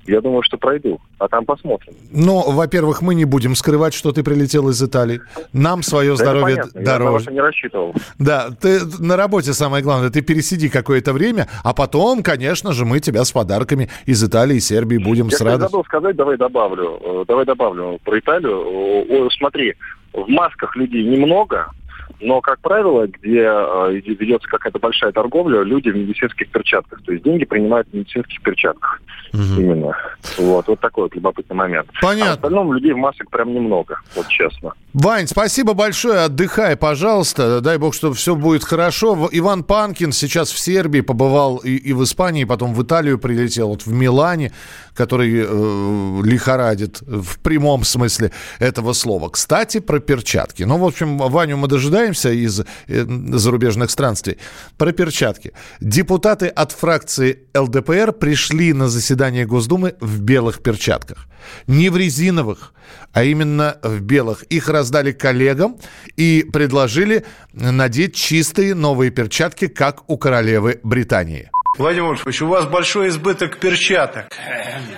я 0.06 0.20
думаю, 0.20 0.42
что 0.42 0.56
пройду. 0.56 1.00
А 1.18 1.28
там 1.28 1.44
посмотрим. 1.44 1.94
Ну, 2.10 2.50
во-первых, 2.50 3.02
мы 3.02 3.14
не 3.14 3.24
будем 3.24 3.54
скрывать, 3.54 3.94
что 3.94 4.12
ты 4.12 4.22
прилетел 4.22 4.68
из 4.68 4.82
Италии. 4.82 5.20
Нам 5.52 5.82
свое 5.82 6.10
да 6.10 6.16
здоровье 6.16 6.64
дороже. 6.74 7.26
Я 7.26 7.32
не 7.32 7.40
рассчитывал. 7.40 7.94
Да, 8.18 8.48
ты 8.50 8.80
на 8.98 9.16
работе 9.16 9.52
самое 9.52 9.82
главное. 9.82 10.10
Ты 10.10 10.22
пересиди 10.22 10.68
какое-то 10.68 11.12
время, 11.12 11.48
а 11.62 11.74
потом, 11.74 12.22
конечно 12.22 12.72
же, 12.72 12.84
мы 12.84 13.00
тебя 13.00 13.24
с 13.24 13.32
подарками 13.32 13.88
из 14.06 14.22
Италии 14.22 14.56
и 14.56 14.60
Сербии 14.60 14.98
будем 14.98 15.28
я 15.28 15.36
с 15.36 15.40
радостью. 15.40 15.64
Я 15.64 15.68
забыл 15.68 15.84
сказать, 15.84 16.16
давай 16.16 16.36
добавлю. 16.36 17.00
Э, 17.02 17.24
давай 17.26 17.44
добавлю 17.44 17.98
про 18.04 18.18
Италию. 18.18 19.28
Смотри, 19.38 19.74
в 20.12 20.28
масках 20.28 20.74
людей 20.76 21.04
немного, 21.04 21.70
но, 22.20 22.40
как 22.40 22.60
правило, 22.60 23.06
где 23.06 23.42
э, 23.42 24.00
ведется 24.04 24.48
какая-то 24.48 24.78
большая 24.78 25.12
торговля, 25.12 25.62
люди 25.62 25.90
в 25.90 25.96
медицинских 25.96 26.50
перчатках. 26.50 27.02
То 27.02 27.12
есть 27.12 27.24
деньги 27.24 27.44
принимают 27.44 27.88
в 27.88 27.94
медицинских 27.94 28.40
перчатках. 28.42 29.00
Угу. 29.32 29.60
Именно. 29.60 29.96
Вот, 30.38 30.66
вот 30.66 30.80
такой 30.80 31.04
вот 31.04 31.14
любопытный 31.14 31.56
момент. 31.56 31.88
Понятно. 32.00 32.32
А 32.32 32.34
в 32.34 32.36
остальном 32.36 32.72
людей 32.72 32.92
в 32.92 32.96
массах 32.96 33.28
прям 33.30 33.52
немного, 33.52 34.00
вот 34.14 34.28
честно. 34.28 34.72
Вань, 34.94 35.26
спасибо 35.26 35.74
большое. 35.74 36.20
Отдыхай, 36.20 36.74
пожалуйста. 36.74 37.60
Дай 37.60 37.76
бог, 37.76 37.92
что 37.92 38.14
все 38.14 38.34
будет 38.34 38.64
хорошо. 38.64 39.28
Иван 39.30 39.62
Панкин 39.62 40.12
сейчас 40.12 40.50
в 40.50 40.58
Сербии 40.58 41.02
побывал 41.02 41.58
и, 41.58 41.76
и 41.76 41.92
в 41.92 42.02
Испании, 42.02 42.44
потом 42.44 42.72
в 42.72 42.82
Италию 42.82 43.18
прилетел, 43.18 43.68
вот 43.68 43.82
в 43.82 43.92
Милане, 43.92 44.52
который 44.94 45.44
э, 45.46 46.22
лихорадит 46.24 47.02
в 47.02 47.38
прямом 47.40 47.84
смысле 47.84 48.32
этого 48.58 48.94
слова. 48.94 49.28
Кстати, 49.28 49.80
про 49.80 50.00
перчатки. 50.00 50.62
Ну, 50.62 50.78
в 50.78 50.84
общем, 50.84 51.18
Ваню 51.18 51.58
мы 51.58 51.68
дожидаемся 51.68 52.05
из 52.12 52.60
э, 52.60 52.64
зарубежных 52.88 53.90
странствий. 53.90 54.38
Про 54.76 54.92
перчатки. 54.92 55.52
Депутаты 55.80 56.46
от 56.48 56.72
фракции 56.72 57.40
ЛДПР 57.54 58.12
пришли 58.12 58.72
на 58.72 58.88
заседание 58.88 59.46
Госдумы 59.46 59.94
в 60.00 60.20
белых 60.20 60.62
перчатках. 60.62 61.26
Не 61.66 61.90
в 61.90 61.96
резиновых, 61.96 62.72
а 63.12 63.24
именно 63.24 63.78
в 63.82 64.00
белых. 64.00 64.42
Их 64.44 64.68
раздали 64.68 65.12
коллегам 65.12 65.76
и 66.16 66.46
предложили 66.52 67.24
надеть 67.52 68.14
чистые 68.14 68.74
новые 68.74 69.10
перчатки, 69.10 69.68
как 69.68 70.08
у 70.08 70.18
королевы 70.18 70.80
Британии. 70.82 71.50
Владимир 71.78 72.08
Вольфович, 72.08 72.42
у 72.42 72.48
вас 72.48 72.66
большой 72.66 73.08
избыток 73.08 73.58
перчаток. 73.58 74.26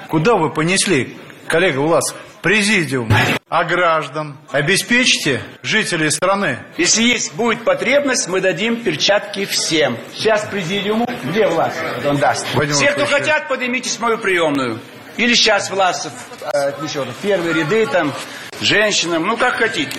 Куда 0.09 0.37
вы 0.37 0.51
понесли, 0.51 1.17
коллега 1.49 1.79
Власов? 1.79 2.17
Президиум. 2.43 3.13
А 3.49 3.65
граждан 3.65 4.37
обеспечьте 4.53 5.41
жителей 5.63 6.11
страны? 6.11 6.59
Если 6.77 7.03
есть 7.03 7.35
будет 7.35 7.65
потребность, 7.65 8.29
мы 8.29 8.41
дадим 8.41 8.77
перчатки 8.77 9.45
всем. 9.47 9.99
Сейчас 10.15 10.47
президиуму, 10.47 11.09
где 11.25 11.47
Власов? 11.49 11.83
Он 12.07 12.17
даст. 12.19 12.47
Владимир 12.55 12.77
Все, 12.77 12.93
кто 12.93 13.07
хотят, 13.07 13.49
поднимитесь 13.49 13.97
в 13.97 14.01
мою 14.01 14.19
приемную. 14.19 14.79
Или 15.17 15.35
сейчас 15.35 15.71
Власов, 15.71 16.13
э, 16.55 16.73
еще 16.83 17.05
первые 17.23 17.55
ряды 17.55 17.87
там, 17.87 18.13
женщинам, 18.61 19.27
ну 19.27 19.37
как 19.37 19.55
хотите. 19.55 19.99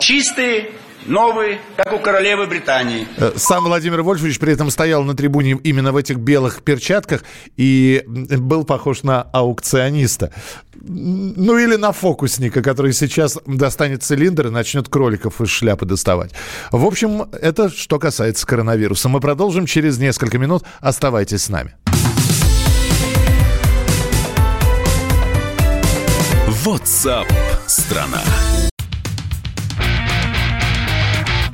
Чистые, 0.00 0.72
новые, 1.10 1.60
как 1.76 1.92
у 1.92 1.98
королевы 1.98 2.46
Британии. 2.46 3.06
Э, 3.16 3.32
сам 3.36 3.64
Владимир 3.64 4.02
Вольфович 4.02 4.38
при 4.38 4.52
этом 4.52 4.70
стоял 4.70 5.02
на 5.04 5.14
трибуне 5.14 5.58
именно 5.62 5.92
в 5.92 5.96
этих 5.96 6.16
белых 6.16 6.62
перчатках 6.62 7.24
и 7.56 8.04
был 8.06 8.64
похож 8.64 9.02
на 9.02 9.22
аукциониста. 9.22 10.32
Ну 10.80 11.58
или 11.58 11.76
на 11.76 11.92
фокусника, 11.92 12.62
который 12.62 12.92
сейчас 12.92 13.38
достанет 13.44 14.02
цилиндр 14.02 14.46
и 14.46 14.50
начнет 14.50 14.88
кроликов 14.88 15.40
из 15.40 15.50
шляпы 15.50 15.84
доставать. 15.84 16.32
В 16.70 16.86
общем, 16.86 17.28
это 17.32 17.68
что 17.68 17.98
касается 17.98 18.46
коронавируса. 18.46 19.08
Мы 19.08 19.20
продолжим 19.20 19.66
через 19.66 19.98
несколько 19.98 20.38
минут. 20.38 20.62
Оставайтесь 20.80 21.44
с 21.44 21.48
нами. 21.48 21.74
WhatsApp 26.64 27.26
страна. 27.66 28.22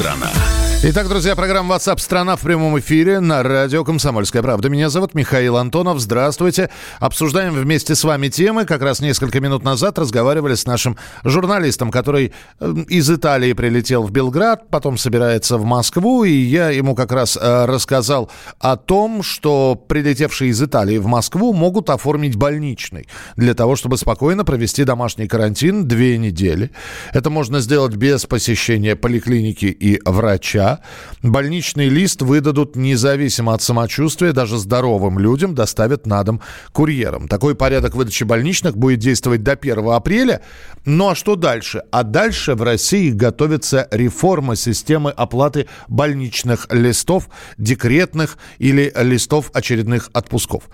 страна. 0.00 0.30
Итак, 0.82 1.10
друзья, 1.10 1.36
программа 1.36 1.76
WhatsApp 1.76 1.98
страна 1.98 2.36
в 2.36 2.40
прямом 2.40 2.78
эфире 2.80 3.20
на 3.20 3.42
радио 3.42 3.84
Комсомольская 3.84 4.40
правда. 4.40 4.70
Меня 4.70 4.88
зовут 4.88 5.12
Михаил 5.12 5.58
Антонов. 5.58 6.00
Здравствуйте. 6.00 6.70
Обсуждаем 7.00 7.52
вместе 7.52 7.94
с 7.94 8.02
вами 8.02 8.28
темы. 8.28 8.64
Как 8.64 8.80
раз 8.80 9.00
несколько 9.00 9.40
минут 9.40 9.62
назад 9.62 9.98
разговаривали 9.98 10.54
с 10.54 10.64
нашим 10.64 10.96
журналистом, 11.22 11.90
который 11.90 12.32
э, 12.60 12.74
из 12.88 13.10
Италии 13.10 13.52
прилетел 13.52 14.04
в 14.04 14.10
Белград, 14.10 14.70
потом 14.70 14.96
собирается 14.96 15.58
в 15.58 15.66
Москву, 15.66 16.24
и 16.24 16.32
я 16.32 16.70
ему 16.70 16.94
как 16.94 17.12
раз 17.12 17.36
э, 17.38 17.66
рассказал 17.66 18.30
о 18.58 18.78
том, 18.78 19.22
что 19.22 19.74
прилетевшие 19.74 20.50
из 20.50 20.62
Италии 20.62 20.96
в 20.96 21.06
Москву 21.06 21.52
могут 21.52 21.90
оформить 21.90 22.36
больничный 22.36 23.06
для 23.36 23.52
того, 23.52 23.76
чтобы 23.76 23.98
спокойно 23.98 24.46
провести 24.46 24.84
домашний 24.84 25.28
карантин 25.28 25.86
две 25.86 26.16
недели. 26.16 26.70
Это 27.12 27.28
можно 27.28 27.60
сделать 27.60 27.96
без 27.96 28.24
посещения 28.24 28.96
поликлиники 28.96 29.66
и 29.66 29.89
врача. 30.04 30.80
Больничный 31.22 31.88
лист 31.88 32.22
выдадут 32.22 32.76
независимо 32.76 33.54
от 33.54 33.62
самочувствия, 33.62 34.32
даже 34.32 34.58
здоровым 34.58 35.18
людям 35.18 35.54
доставят 35.54 36.06
на 36.06 36.22
дом 36.22 36.40
курьером. 36.72 37.26
Такой 37.26 37.54
порядок 37.54 37.94
выдачи 37.94 38.24
больничных 38.24 38.76
будет 38.76 39.00
действовать 39.00 39.42
до 39.42 39.52
1 39.52 39.88
апреля. 39.90 40.42
Ну 40.84 41.08
а 41.10 41.14
что 41.14 41.36
дальше? 41.36 41.82
А 41.90 42.02
дальше 42.02 42.54
в 42.54 42.62
России 42.62 43.10
готовится 43.10 43.88
реформа 43.90 44.56
системы 44.56 45.10
оплаты 45.10 45.66
больничных 45.88 46.66
листов, 46.70 47.28
декретных 47.58 48.38
или 48.58 48.92
листов 48.96 49.50
очередных 49.52 50.10
отпусков. 50.12 50.64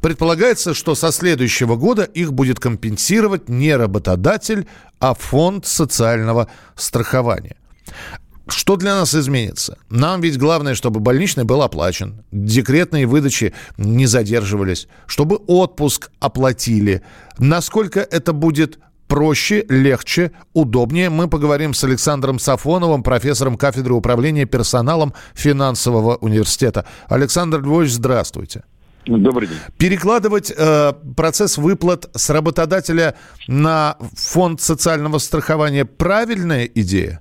Предполагается, 0.00 0.74
что 0.74 0.94
со 0.94 1.12
следующего 1.12 1.76
года 1.76 2.02
их 2.02 2.32
будет 2.32 2.60
компенсировать 2.60 3.48
не 3.48 3.74
работодатель, 3.76 4.66
а 5.00 5.14
фонд 5.14 5.66
социального 5.66 6.48
страхования. 6.76 7.56
Что 8.46 8.76
для 8.76 8.94
нас 8.94 9.14
изменится? 9.14 9.78
Нам 9.88 10.20
ведь 10.20 10.38
главное, 10.38 10.74
чтобы 10.74 11.00
больничный 11.00 11.44
был 11.44 11.62
оплачен, 11.62 12.24
декретные 12.30 13.06
выдачи 13.06 13.54
не 13.78 14.06
задерживались, 14.06 14.86
чтобы 15.06 15.36
отпуск 15.46 16.10
оплатили. 16.20 17.02
Насколько 17.38 18.00
это 18.00 18.32
будет 18.32 18.78
проще, 19.08 19.64
легче, 19.68 20.32
удобнее. 20.52 21.08
Мы 21.08 21.28
поговорим 21.28 21.72
с 21.72 21.84
Александром 21.84 22.38
Сафоновым, 22.38 23.02
профессором 23.02 23.56
кафедры 23.56 23.94
управления 23.94 24.44
персоналом 24.44 25.14
финансового 25.34 26.16
университета. 26.16 26.84
Александр 27.08 27.62
Львович, 27.62 27.92
здравствуйте. 27.92 28.64
Добрый 29.06 29.48
день. 29.48 29.58
Перекладывать 29.76 30.50
э, 30.56 30.92
процесс 31.16 31.58
выплат 31.58 32.08
с 32.16 32.30
работодателя 32.30 33.14
на 33.46 33.96
фонд 34.14 34.62
социального 34.62 35.18
страхования 35.18 35.84
правильная 35.84 36.64
идея? 36.64 37.20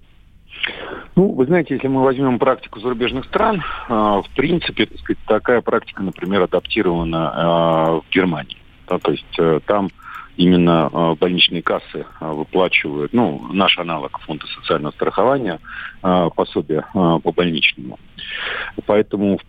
Ну, 1.15 1.32
вы 1.32 1.46
знаете, 1.46 1.75
если 1.75 1.88
мы 1.88 2.03
возьмем 2.03 2.39
практику 2.39 2.79
зарубежных 2.79 3.25
стран, 3.25 3.58
э, 3.88 3.93
в 3.93 4.25
принципе, 4.36 4.88
так 4.88 5.00
сказать, 5.00 5.24
такая 5.27 5.62
практика, 5.62 6.01
например, 6.01 6.41
адаптирована 6.41 7.34
э, 7.36 8.01
в 8.01 8.12
Германии. 8.12 8.58
Да, 8.88 8.98
то 8.98 9.12
есть 9.12 9.36
э, 9.38 9.60
там 9.65 9.89
именно 10.38 10.89
э, 10.91 11.15
больничные 11.20 11.62
кассы 11.62 12.08
выплачивают, 12.20 13.13
ну, 13.13 13.48
наш 13.53 13.77
аналог 13.77 14.20
фонда 14.22 14.48
социального 14.48 14.91
страхования, 14.93 15.60
пособие 16.01 16.86
по 16.93 17.32
больничному. 17.32 18.00
Поэтому, 18.88 19.39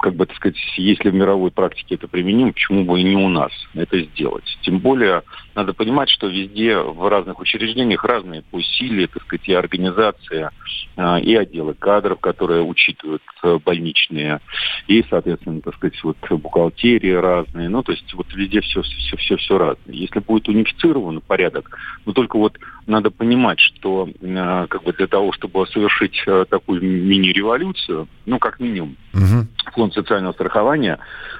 как 0.00 0.14
бы, 0.14 0.26
так 0.26 0.36
сказать, 0.36 0.56
если 0.76 1.10
в 1.10 1.14
мировой 1.14 1.52
практике 1.52 1.94
это 1.94 2.08
применимо, 2.08 2.52
почему 2.52 2.84
бы 2.84 3.00
и 3.00 3.04
не 3.04 3.14
у 3.14 3.28
нас 3.28 3.52
это 3.74 4.00
сделать? 4.00 4.58
Тем 4.62 4.80
более, 4.80 5.22
надо 5.54 5.74
понимать, 5.74 6.08
что 6.08 6.28
везде 6.28 6.78
в 6.78 7.08
разных 7.08 7.38
учреждениях 7.40 8.04
разные 8.04 8.42
по 8.42 8.60
силе, 8.62 9.06
так 9.06 9.22
сказать, 9.22 9.48
и 9.48 9.52
организация, 9.52 10.50
а, 10.96 11.18
и 11.18 11.34
отделы 11.34 11.74
кадров, 11.74 12.20
которые 12.20 12.62
учитывают 12.62 13.22
э, 13.42 13.58
больничные, 13.64 14.40
и, 14.86 15.04
соответственно, 15.08 15.60
так 15.60 15.74
сказать, 15.74 16.02
вот 16.02 16.16
бухгалтерии 16.30 17.12
разные. 17.12 17.68
Ну, 17.68 17.82
то 17.82 17.92
есть 17.92 18.12
вот 18.14 18.26
везде 18.34 18.60
все, 18.60 18.82
все, 18.82 19.16
все, 19.16 19.36
все 19.36 19.58
разное. 19.58 19.94
Если 19.94 20.20
будет 20.20 20.48
унифицирован 20.48 21.20
порядок, 21.20 21.76
но 22.06 22.12
только 22.12 22.36
вот 22.36 22.58
надо 22.86 23.10
понимать, 23.10 23.60
что 23.60 24.08
а, 24.22 24.66
как 24.66 24.82
бы 24.84 24.92
для 24.92 25.06
того, 25.06 25.32
чтобы 25.32 25.66
совершить 25.66 26.22
э, 26.26 26.44
такую 26.48 26.82
мини-революцию, 26.82 28.08
ну, 28.26 28.38
как 28.38 28.60
минимум, 28.60 28.96
угу. 29.12 29.46
фонд 29.72 29.94
социального 29.94 30.32
страхования 30.32 30.98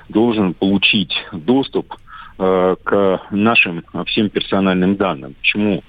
должен 0.09 0.55
получить 0.55 1.13
доступ 1.33 1.95
Э, 2.39 2.77
к 2.83 3.21
нашим 3.31 3.85
всем 4.07 4.31
персональным 4.31 4.97
данным. 4.97 5.35
Почему 5.35 5.83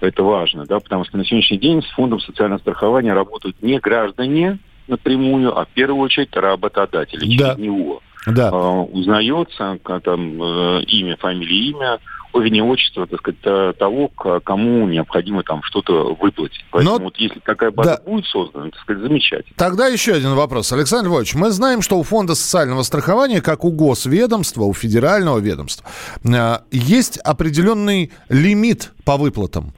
это 0.00 0.24
важно? 0.24 0.66
Да? 0.66 0.80
Потому 0.80 1.04
что 1.04 1.16
на 1.16 1.24
сегодняшний 1.24 1.58
день 1.58 1.82
с 1.82 1.90
фондом 1.90 2.20
социального 2.20 2.58
страхования 2.58 3.12
работают 3.12 3.62
не 3.62 3.78
граждане 3.78 4.58
напрямую, 4.88 5.56
а 5.56 5.64
в 5.64 5.68
первую 5.68 6.02
очередь 6.02 6.34
работодатели 6.34 7.36
да. 7.36 7.54
через 7.54 7.58
него. 7.58 8.02
Да. 8.26 8.48
Э, 8.48 8.56
узнается 8.90 9.78
там, 10.02 10.42
э, 10.42 10.82
имя, 10.84 11.16
фамилия, 11.16 11.70
имя, 11.70 11.98
вернее, 12.40 12.64
отчество, 12.64 13.06
так 13.06 13.20
сказать, 13.20 13.78
того, 13.78 14.08
кому 14.08 14.86
необходимо 14.86 15.42
там 15.42 15.62
что-то 15.62 16.14
выплатить. 16.14 16.64
Поэтому 16.70 16.98
Но... 16.98 17.04
вот 17.04 17.16
если 17.16 17.38
такая 17.40 17.70
база 17.70 18.00
да. 18.04 18.10
будет 18.10 18.26
создана, 18.26 18.70
так 18.70 18.80
сказать, 18.80 19.02
замечательно. 19.02 19.54
Тогда 19.56 19.86
еще 19.86 20.14
один 20.14 20.34
вопрос. 20.34 20.72
Александр 20.72 21.08
Львович, 21.08 21.34
мы 21.34 21.50
знаем, 21.50 21.82
что 21.82 21.98
у 21.98 22.02
Фонда 22.02 22.34
социального 22.34 22.82
страхования, 22.82 23.40
как 23.40 23.64
у 23.64 23.70
госведомства, 23.70 24.62
у 24.64 24.74
федерального 24.74 25.38
ведомства, 25.38 25.86
э, 26.24 26.58
есть 26.70 27.18
определенный 27.18 28.12
лимит 28.28 28.92
по 29.04 29.16
выплатам. 29.16 29.72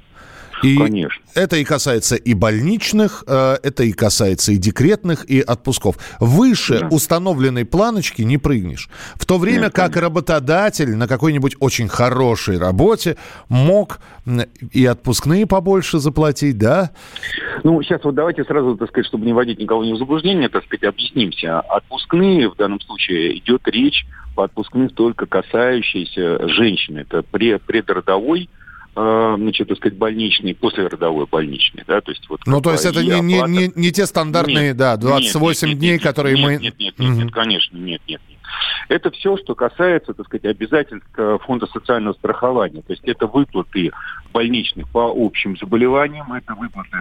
И 0.62 0.76
Конечно. 0.78 1.22
Это 1.36 1.56
и 1.56 1.64
касается 1.64 2.16
и 2.16 2.34
больничных, 2.34 3.22
э, 3.26 3.56
это 3.62 3.84
и 3.84 3.92
касается 3.92 4.52
и 4.52 4.56
декретных, 4.56 5.24
и 5.30 5.40
отпусков. 5.40 5.96
Выше 6.18 6.80
да. 6.80 6.88
установленной 6.88 7.64
планочки 7.64 8.22
не 8.22 8.38
прыгнешь. 8.38 8.88
В 9.14 9.26
то 9.26 9.38
время 9.38 9.64
Нет, 9.64 9.72
как 9.72 9.92
конечно. 9.92 10.00
работодатель 10.00 10.96
на 10.96 11.06
какой-нибудь 11.06 11.56
очень 11.60 11.88
хорошей 11.88 12.58
работе 12.58 13.16
мог 13.48 14.00
и 14.72 14.84
отпускные 14.86 15.46
побольше 15.46 15.98
заплатить, 15.98 16.58
да? 16.58 16.90
Ну, 17.62 17.80
сейчас 17.82 18.02
вот 18.02 18.14
давайте 18.14 18.44
сразу, 18.44 18.76
так 18.76 18.88
сказать, 18.88 19.06
чтобы 19.06 19.26
не 19.26 19.32
вводить 19.32 19.58
никого 19.58 19.82
в 19.82 19.98
заблуждение, 19.98 20.48
так 20.48 20.64
сказать, 20.64 20.84
объяснимся. 20.84 21.60
Отпускные 21.60 22.48
в 22.48 22.56
данном 22.56 22.80
случае 22.80 23.38
идет 23.38 23.62
речь 23.66 24.06
по 24.34 24.44
отпускным 24.44 24.88
только 24.88 25.26
касающиеся 25.26 26.48
женщины. 26.48 27.00
Это 27.00 27.22
предродовой 27.22 28.48
значит, 28.96 29.68
так 29.68 29.76
сказать, 29.76 29.98
больничный, 29.98 30.54
послеродовой 30.54 31.26
больничный, 31.26 31.84
да, 31.86 32.00
то 32.00 32.12
есть 32.12 32.26
вот... 32.30 32.40
Ну, 32.46 32.62
то 32.62 32.72
есть 32.72 32.86
это 32.86 33.02
не, 33.02 33.20
не, 33.20 33.42
не, 33.42 33.72
не 33.74 33.92
те 33.92 34.06
стандартные, 34.06 34.68
нет, 34.68 34.76
да, 34.76 34.96
28 34.96 35.68
нет, 35.68 35.78
дней, 35.78 35.92
нет, 35.92 36.02
которые 36.02 36.36
нет, 36.36 36.44
мы... 36.44 36.52
Нет, 36.52 36.74
нет, 36.78 36.98
нет, 36.98 37.10
угу. 37.10 37.22
нет, 37.22 37.32
конечно, 37.32 37.76
нет, 37.76 38.00
нет, 38.06 38.20
нет. 38.28 38.38
Это 38.88 39.10
все, 39.10 39.36
что 39.36 39.54
касается, 39.54 40.14
так 40.14 40.26
сказать, 40.26 40.46
обязательств 40.46 41.08
э, 41.16 41.38
фонда 41.42 41.66
социального 41.66 42.14
страхования. 42.14 42.82
То 42.86 42.92
есть 42.92 43.04
это 43.04 43.26
выплаты 43.26 43.90
больничных 44.32 44.88
по 44.88 45.12
общим 45.14 45.58
заболеваниям, 45.58 46.32
это 46.32 46.54
выплаты 46.54 46.96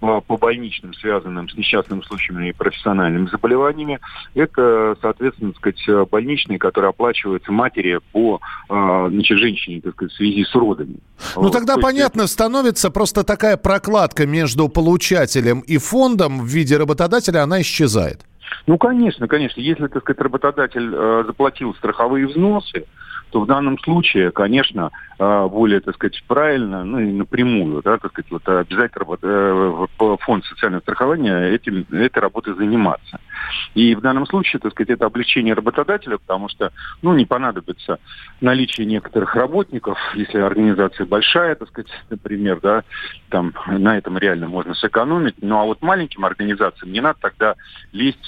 по, 0.00 0.36
больничным, 0.36 0.94
связанным 0.94 1.48
с 1.48 1.56
несчастными 1.56 2.02
случаями 2.02 2.48
и 2.48 2.52
профессиональными 2.52 3.28
заболеваниями. 3.28 4.00
Это, 4.34 4.96
соответственно, 5.00 5.52
так 5.52 5.74
сказать, 5.74 6.10
больничные, 6.10 6.58
которые 6.58 6.90
оплачиваются 6.90 7.52
матери 7.52 8.00
по 8.12 8.40
э, 8.68 9.08
значит, 9.10 9.38
женщине, 9.38 9.80
так 9.80 9.94
сказать, 9.94 10.12
в 10.12 10.16
связи 10.16 10.44
с 10.44 10.54
родами. 10.54 10.96
Ну 11.36 11.42
вот, 11.42 11.52
тогда 11.52 11.76
понятно, 11.76 12.22
это... 12.22 12.30
становится 12.30 12.90
просто 12.90 13.24
такая 13.24 13.56
прокладка 13.56 14.26
между 14.26 14.68
получателем 14.68 15.60
и 15.60 15.78
фондом 15.78 16.40
в 16.40 16.46
виде 16.46 16.76
работодателя, 16.76 17.42
она 17.42 17.60
исчезает. 17.60 18.24
Ну, 18.66 18.78
конечно, 18.78 19.28
конечно. 19.28 19.60
Если, 19.60 19.86
так 19.86 20.02
сказать, 20.02 20.20
работодатель 20.20 20.90
э, 20.92 21.24
заплатил 21.26 21.74
страховые 21.74 22.26
взносы, 22.26 22.84
то 23.30 23.40
в 23.40 23.46
данном 23.46 23.78
случае, 23.78 24.30
конечно, 24.30 24.90
э, 25.18 25.48
более, 25.50 25.80
так 25.80 25.94
сказать, 25.94 26.22
правильно, 26.26 26.84
ну 26.84 26.98
и 26.98 27.12
напрямую, 27.12 27.82
да, 27.82 27.98
так 27.98 28.12
сказать, 28.12 28.30
вот 28.30 28.48
обязательно 28.48 29.06
э, 29.22 30.16
фонд 30.20 30.44
социального 30.44 30.80
страхования 30.80 31.50
этим, 31.50 31.86
этой 31.90 32.18
работой 32.18 32.54
заниматься. 32.54 33.20
И 33.74 33.94
в 33.94 34.00
данном 34.00 34.26
случае, 34.26 34.60
так 34.60 34.72
сказать, 34.72 34.90
это 34.90 35.06
облегчение 35.06 35.54
работодателя, 35.54 36.18
потому 36.18 36.48
что, 36.48 36.72
ну, 37.02 37.14
не 37.14 37.26
понадобится 37.26 37.98
наличие 38.40 38.86
некоторых 38.86 39.34
работников, 39.34 39.98
если 40.14 40.38
организация 40.38 41.06
большая, 41.06 41.54
так 41.54 41.68
сказать, 41.68 41.90
например, 42.10 42.60
да, 42.60 42.84
там 43.30 43.54
на 43.66 43.98
этом 43.98 44.18
реально 44.18 44.48
можно 44.48 44.74
сэкономить. 44.74 45.36
Ну, 45.40 45.58
а 45.58 45.64
вот 45.64 45.82
маленьким 45.82 46.24
организациям 46.24 46.92
не 46.92 47.00
надо 47.00 47.18
тогда 47.20 47.54
лезть 47.92 48.18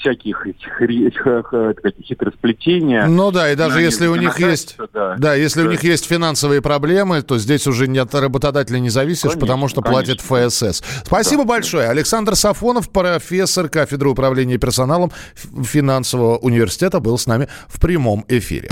всяких 0.00 0.46
этих, 0.46 0.82
этих, 0.82 1.26
этих 1.26 2.04
хитросплетения. 2.04 3.06
Ну 3.06 3.30
да, 3.30 3.50
и 3.50 3.56
даже 3.56 3.80
если 3.80 4.06
у 4.06 4.16
них 4.16 4.38
есть, 4.50 4.76
да, 4.92 5.16
да 5.18 5.34
если 5.34 5.62
да. 5.62 5.68
у 5.68 5.70
них 5.70 5.82
есть 5.82 6.06
финансовые 6.06 6.62
проблемы, 6.62 7.22
то 7.22 7.38
здесь 7.38 7.66
уже 7.66 7.88
не 7.88 7.98
от 7.98 8.14
работодателя 8.14 8.78
не 8.78 8.90
зависишь, 8.90 9.22
конечно, 9.22 9.40
потому 9.40 9.68
что 9.68 9.82
конечно. 9.82 10.16
платит 10.16 10.20
ФСС. 10.20 10.82
Спасибо 11.04 11.42
да. 11.42 11.48
большое. 11.48 11.88
Александр 11.88 12.36
Сафонов, 12.36 12.90
профессор 12.90 13.68
кафедры 13.68 14.10
управления 14.10 14.58
персоналом 14.58 15.12
финансового 15.34 16.38
университета, 16.38 17.00
был 17.00 17.18
с 17.18 17.26
нами 17.26 17.48
в 17.68 17.80
прямом 17.80 18.24
эфире. 18.28 18.68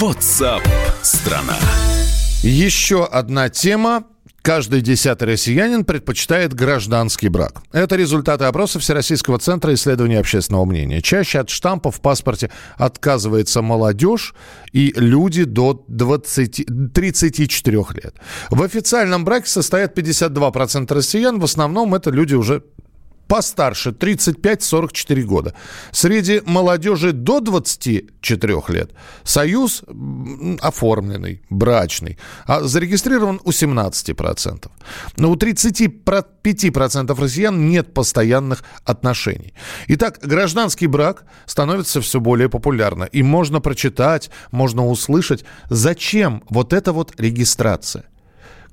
WhatsApp 0.00 0.62
страна. 1.02 1.56
Еще 2.42 3.04
одна 3.04 3.48
тема 3.48 4.04
Каждый 4.50 4.80
десятый 4.80 5.28
россиянин 5.28 5.84
предпочитает 5.84 6.54
гражданский 6.54 7.28
брак. 7.28 7.62
Это 7.70 7.94
результаты 7.94 8.46
опроса 8.46 8.80
Всероссийского 8.80 9.38
центра 9.38 9.72
исследования 9.74 10.18
общественного 10.18 10.64
мнения. 10.64 11.00
Чаще 11.00 11.38
от 11.38 11.50
штампа 11.50 11.92
в 11.92 12.00
паспорте 12.00 12.50
отказывается 12.76 13.62
молодежь 13.62 14.34
и 14.72 14.92
люди 14.96 15.44
до 15.44 15.84
20, 15.86 16.92
34 16.92 17.76
лет. 18.02 18.16
В 18.50 18.64
официальном 18.64 19.24
браке 19.24 19.46
состоят 19.46 19.96
52% 19.96 20.92
россиян. 20.92 21.38
В 21.38 21.44
основном 21.44 21.94
это 21.94 22.10
люди 22.10 22.34
уже 22.34 22.64
постарше 23.30 23.90
35-44 23.90 25.22
года. 25.22 25.54
Среди 25.92 26.42
молодежи 26.44 27.12
до 27.12 27.38
24 27.38 28.62
лет 28.68 28.90
союз 29.22 29.84
оформленный, 30.60 31.40
брачный, 31.48 32.18
а 32.46 32.62
зарегистрирован 32.62 33.40
у 33.44 33.50
17%. 33.50 34.68
Но 35.16 35.30
у 35.30 35.36
35% 35.36 37.20
россиян 37.20 37.68
нет 37.68 37.94
постоянных 37.94 38.64
отношений. 38.84 39.54
Итак, 39.86 40.18
гражданский 40.20 40.88
брак 40.88 41.24
становится 41.46 42.00
все 42.00 42.18
более 42.18 42.48
популярно. 42.48 43.04
И 43.04 43.22
можно 43.22 43.60
прочитать, 43.60 44.30
можно 44.50 44.88
услышать, 44.88 45.44
зачем 45.68 46.42
вот 46.50 46.72
эта 46.72 46.92
вот 46.92 47.12
регистрация. 47.20 48.06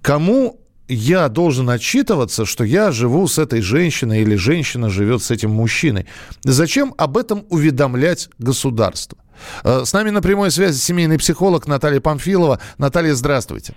Кому 0.01 0.59
я 0.87 1.29
должен 1.29 1.69
отчитываться, 1.69 2.45
что 2.45 2.63
я 2.63 2.91
живу 2.91 3.27
с 3.27 3.37
этой 3.37 3.61
женщиной 3.61 4.21
или 4.21 4.35
женщина 4.35 4.89
живет 4.89 5.21
с 5.21 5.31
этим 5.31 5.51
мужчиной. 5.51 6.05
Зачем 6.43 6.93
об 6.97 7.17
этом 7.17 7.45
уведомлять 7.49 8.29
государство? 8.37 9.17
Э, 9.63 9.83
с 9.85 9.93
нами 9.93 10.09
на 10.09 10.21
прямой 10.21 10.51
связи 10.51 10.77
семейный 10.77 11.17
психолог 11.17 11.67
Наталья 11.67 11.99
Памфилова. 11.99 12.59
Наталья, 12.77 13.13
здравствуйте. 13.13 13.73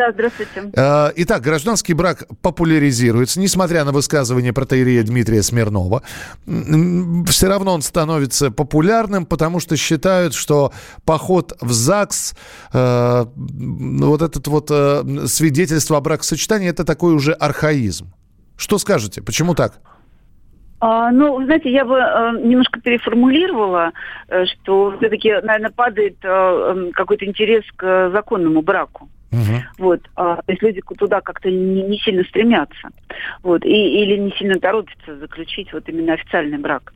Да, 0.00 0.12
здравствуйте. 0.12 0.70
Э, 0.74 1.10
итак, 1.16 1.42
гражданский 1.42 1.92
брак 1.92 2.24
популяризируется, 2.40 3.38
несмотря 3.38 3.84
на 3.84 3.92
высказывание 3.92 4.54
протеерея 4.54 5.02
Дмитрия 5.02 5.42
Смирнова. 5.42 6.02
Все 7.26 7.48
равно 7.48 7.74
он 7.74 7.82
становится 7.82 8.50
популярным, 8.50 9.26
потому 9.26 9.60
что 9.60 9.76
считают, 9.76 10.32
что 10.32 10.72
поход 11.04 11.52
в 11.60 11.70
ЗАГС, 11.70 12.34
э, 12.72 13.24
вот 13.36 14.22
этот 14.22 14.46
вот 14.46 14.70
э, 14.70 15.02
свидетельство 15.26 15.98
о 15.98 16.00
бракосочетании, 16.00 16.70
это 16.70 16.84
такой 16.84 17.12
уже 17.12 17.32
архаизм. 17.32 18.10
Что 18.56 18.78
скажете? 18.78 19.20
Почему 19.20 19.54
так? 19.54 19.80
А, 20.80 21.10
ну, 21.10 21.44
знаете, 21.44 21.70
я 21.70 21.84
бы 21.84 21.98
э, 21.98 22.40
немножко 22.42 22.80
переформулировала, 22.80 23.92
э, 24.28 24.46
что 24.46 24.96
все-таки, 24.96 25.30
наверное, 25.42 25.70
падает 25.70 26.16
э, 26.22 26.90
какой-то 26.94 27.26
интерес 27.26 27.64
к 27.76 28.10
законному 28.12 28.62
браку. 28.62 29.10
Угу. 29.32 29.62
Вот, 29.78 30.00
а, 30.16 30.36
то 30.36 30.52
есть 30.52 30.62
люди 30.62 30.80
туда 30.98 31.20
как-то 31.20 31.50
не, 31.50 31.82
не 31.82 31.98
сильно 31.98 32.24
стремятся, 32.24 32.88
вот, 33.42 33.64
и, 33.64 34.02
или 34.02 34.16
не 34.18 34.32
сильно 34.32 34.58
торопятся 34.58 35.16
заключить 35.18 35.72
вот 35.72 35.88
именно 35.88 36.14
официальный 36.14 36.58
брак. 36.58 36.92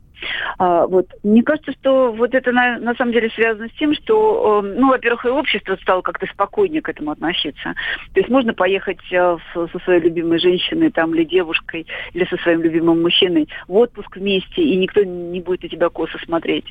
А, 0.57 0.87
вот. 0.87 1.07
Мне 1.23 1.43
кажется, 1.43 1.71
что 1.73 2.11
вот 2.11 2.33
это 2.33 2.51
на, 2.51 2.79
на 2.79 2.95
самом 2.95 3.11
деле 3.11 3.29
связано 3.29 3.67
с 3.69 3.73
тем, 3.73 3.93
что, 3.93 4.61
э, 4.63 4.75
ну, 4.77 4.89
во-первых, 4.89 5.25
и 5.25 5.29
общество 5.29 5.75
стало 5.81 6.01
как-то 6.01 6.25
спокойнее 6.27 6.81
к 6.81 6.89
этому 6.89 7.11
относиться. 7.11 7.73
То 8.13 8.19
есть 8.19 8.29
можно 8.29 8.53
поехать 8.53 8.99
э, 9.11 9.37
со 9.53 9.79
своей 9.83 10.01
любимой 10.01 10.39
женщиной 10.39 10.91
там, 10.91 11.13
или 11.13 11.23
девушкой, 11.23 11.85
или 12.13 12.25
со 12.25 12.37
своим 12.37 12.61
любимым 12.61 13.01
мужчиной 13.01 13.47
в 13.67 13.75
отпуск 13.75 14.15
вместе, 14.15 14.61
и 14.61 14.75
никто 14.75 15.03
не 15.03 15.41
будет 15.41 15.63
на 15.63 15.69
тебя 15.69 15.89
косо 15.89 16.17
смотреть. 16.25 16.65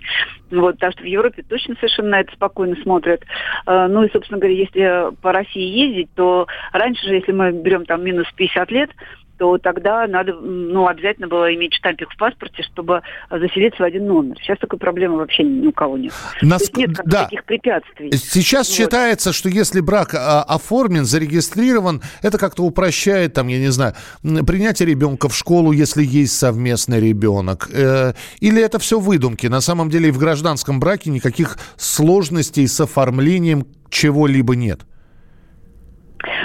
Вот, 0.51 0.79
так 0.79 0.93
что 0.93 1.03
в 1.03 1.07
Европе 1.07 1.43
точно 1.43 1.75
совершенно 1.77 2.17
это 2.17 2.33
спокойно 2.33 2.77
смотрят. 2.83 3.23
Э, 3.67 3.87
ну 3.89 4.05
и, 4.05 4.11
собственно 4.11 4.39
говоря, 4.39 4.57
если 4.57 5.15
по 5.21 5.33
России 5.33 5.87
ездить, 5.87 6.11
то 6.15 6.47
раньше 6.73 7.07
же, 7.07 7.15
если 7.15 7.33
мы 7.33 7.53
берем 7.53 7.85
там 7.85 8.05
минус 8.05 8.27
50 8.37 8.71
лет, 8.71 8.91
то 9.39 9.59
тогда 9.59 10.07
надо, 10.07 10.33
ну, 10.35 10.87
обязательно 10.87 11.29
было 11.29 11.53
иметь 11.55 11.75
штампик 11.75 12.11
в 12.11 12.17
паспорте, 12.17 12.63
чтобы 12.63 13.03
заселиться 13.31 13.83
в 13.83 13.87
один 13.87 14.07
номер. 14.07 14.37
Сейчас 14.41 14.59
такой 14.59 14.79
проблемы 14.79 15.17
вообще 15.17 15.43
ни 15.43 15.67
у 15.67 15.73
кого 15.73 15.99
нет. 15.99 16.13
Нас... 16.43 16.63
То 16.63 16.65
есть 16.65 16.77
нет 16.77 16.91
да. 17.05 17.25
таких 17.25 17.45
препятствий. 17.45 18.13
Сейчас 18.13 18.69
вот. 18.69 18.77
считается, 18.77 19.33
что 19.33 19.49
если 19.49 19.81
брак 19.81 20.15
а, 20.15 20.43
оформлен, 20.43 21.05
зарегистрирован, 21.05 22.03
это 22.23 22.39
как-то 22.39 22.63
упрощает, 22.63 23.35
там, 23.35 23.49
я 23.49 23.59
не 23.59 23.73
знаю, 23.73 23.95
принятие 24.23 24.89
ребенка 24.89 25.29
в 25.29 25.37
школу, 25.37 25.73
если 25.73 26.05
есть 26.05 26.37
совместный 26.39 27.01
ребенок. 27.01 27.69
Э, 27.73 28.13
или 28.41 28.63
это 28.63 28.79
все 28.79 28.99
выдумки? 28.99 29.47
На 29.47 29.61
самом 29.61 29.91
деле 29.91 30.09
и 30.09 30.13
в 30.13 30.19
гражданском 30.19 30.81
браке 30.81 31.11
никаких 31.11 31.59
сложностей 31.77 32.67
с 32.69 32.81
оформлением 32.81 33.67
чего-либо 33.91 34.55
нет. 34.55 34.81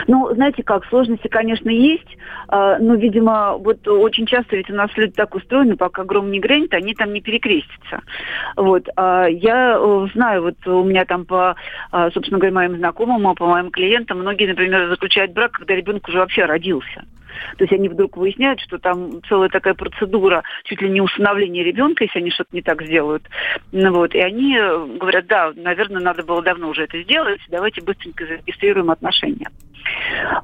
Ну, 0.08 0.34
знаете 0.34 0.64
как, 0.64 0.86
сложности, 0.86 1.28
конечно, 1.28 1.70
есть, 1.70 2.18
а, 2.48 2.78
но, 2.80 2.96
видимо, 2.96 3.58
вот 3.58 3.88
очень 3.88 4.26
часто 4.26 4.56
ведь 4.56 4.70
у 4.70 4.76
нас 4.76 4.90
люди 4.96 5.14
так 5.14 5.36
устроены, 5.36 5.76
пока 5.76 6.04
гром 6.04 6.32
не 6.32 6.40
грянет, 6.40 6.74
они 6.74 6.94
там 6.94 7.14
не 7.14 7.22
перекрестятся. 7.22 8.02
Вот. 8.56 8.88
А 8.96 9.28
я 9.28 9.78
э, 9.80 10.08
знаю, 10.14 10.44
вот 10.44 10.68
у 10.68 10.84
меня 10.84 11.06
там 11.06 11.26
по, 11.26 11.56
а, 11.92 12.12
собственно 12.12 12.40
говоря, 12.40 12.56
моим 12.56 12.78
знакомым, 12.78 13.36
по 13.36 13.48
моим 13.48 13.72
клиентам, 13.72 14.20
многие, 14.20 14.48
например, 14.48 14.90
заключают 14.90 15.34
брак, 15.34 15.52
когда 15.52 15.76
ребенок 15.76 16.08
уже 16.08 16.20
вообще 16.20 16.46
родился. 16.46 17.04
То 17.58 17.64
есть 17.64 17.74
они 17.74 17.90
вдруг 17.90 18.18
выясняют, 18.18 18.60
что 18.62 18.78
там 18.78 19.22
целая 19.28 19.50
такая 19.50 19.74
процедура, 19.74 20.44
чуть 20.64 20.82
ли 20.82 20.90
не 20.90 21.02
усыновления 21.02 21.64
ребенка, 21.64 22.04
если 22.04 22.20
они 22.20 22.32
что-то 22.32 22.50
не 22.54 22.62
так 22.62 22.82
сделают. 22.84 23.24
Ну, 23.72 23.94
вот. 23.94 24.14
И 24.16 24.20
они 24.20 24.58
говорят, 24.98 25.28
да, 25.28 25.52
наверное, 25.56 26.02
надо 26.02 26.24
было 26.24 26.42
давно 26.42 26.70
уже 26.70 26.84
это 26.84 27.02
сделать, 27.02 27.42
давайте 27.50 27.82
быстренько 27.82 28.26
зарегистрируем 28.26 28.92
отношения. 28.92 29.50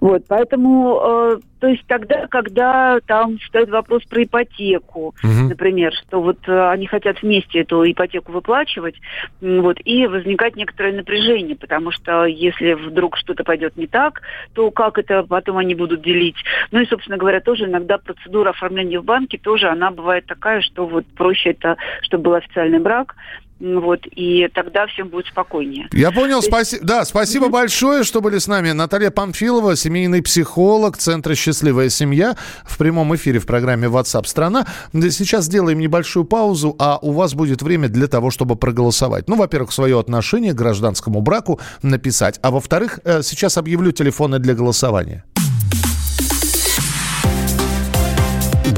Вот, 0.01 0.23
поэтому, 0.27 0.99
э, 1.01 1.37
то 1.59 1.67
есть 1.67 1.85
тогда, 1.87 2.27
когда 2.27 2.99
там 3.05 3.39
стоит 3.47 3.69
вопрос 3.69 4.03
про 4.03 4.23
ипотеку, 4.23 5.15
угу. 5.23 5.49
например, 5.49 5.93
что 5.93 6.21
вот 6.21 6.37
э, 6.47 6.69
они 6.69 6.87
хотят 6.87 7.21
вместе 7.21 7.61
эту 7.61 7.89
ипотеку 7.89 8.31
выплачивать, 8.31 8.95
вот, 9.41 9.77
и 9.83 10.07
возникает 10.07 10.55
некоторое 10.55 10.93
напряжение, 10.93 11.55
потому 11.55 11.91
что 11.91 12.25
если 12.25 12.73
вдруг 12.73 13.17
что-то 13.17 13.43
пойдет 13.43 13.77
не 13.77 13.87
так, 13.87 14.21
то 14.53 14.71
как 14.71 14.97
это 14.97 15.23
потом 15.23 15.57
они 15.57 15.75
будут 15.75 16.01
делить? 16.01 16.37
Ну 16.71 16.79
и, 16.79 16.85
собственно 16.85 17.17
говоря, 17.17 17.41
тоже 17.41 17.65
иногда 17.65 17.97
процедура 17.97 18.51
оформления 18.51 18.99
в 18.99 19.05
банке 19.05 19.37
тоже, 19.37 19.67
она 19.67 19.91
бывает 19.91 20.25
такая, 20.25 20.61
что 20.61 20.85
вот 20.85 21.05
проще 21.15 21.51
это, 21.51 21.77
чтобы 22.01 22.25
был 22.25 22.33
официальный 22.35 22.79
брак, 22.79 23.15
вот, 23.59 24.01
и 24.11 24.49
тогда 24.53 24.85
всем 24.87 25.07
будет 25.07 25.27
спокойнее. 25.27 25.87
Я 25.93 26.11
понял, 26.11 26.37
есть... 26.37 26.47
спасибо. 26.49 26.85
Да, 26.85 27.05
спасибо 27.05 27.45
mm-hmm. 27.45 27.51
большое, 27.51 28.03
что 28.03 28.19
были 28.19 28.37
с 28.37 28.47
нами. 28.47 28.71
Наталья 28.71 29.11
Памфилова, 29.11 29.77
семейный 29.77 30.21
психолог 30.21 30.97
Центра 30.97 31.35
«Счастливая 31.35 31.89
семья» 31.89 32.35
в 32.65 32.77
прямом 32.77 33.15
эфире 33.15 33.39
в 33.39 33.45
программе 33.45 33.87
WhatsApp 33.87 34.25
страна. 34.25 34.65
Сейчас 34.93 35.45
сделаем 35.45 35.79
небольшую 35.79 36.25
паузу, 36.25 36.75
а 36.79 36.99
у 37.01 37.11
вас 37.11 37.33
будет 37.33 37.61
время 37.61 37.87
для 37.87 38.07
того, 38.07 38.29
чтобы 38.29 38.57
проголосовать. 38.57 39.29
Ну, 39.29 39.35
во-первых, 39.35 39.71
свое 39.71 39.99
отношение 39.99 40.51
к 40.51 40.57
гражданскому 40.57 41.21
браку 41.21 41.59
написать, 41.81 42.39
а 42.41 42.51
во-вторых, 42.51 42.99
э, 43.05 43.21
сейчас 43.23 43.57
объявлю 43.57 43.93
телефоны 43.93 44.39
для 44.39 44.53
голосования. 44.53 45.23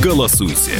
Голосуйте 0.04 0.74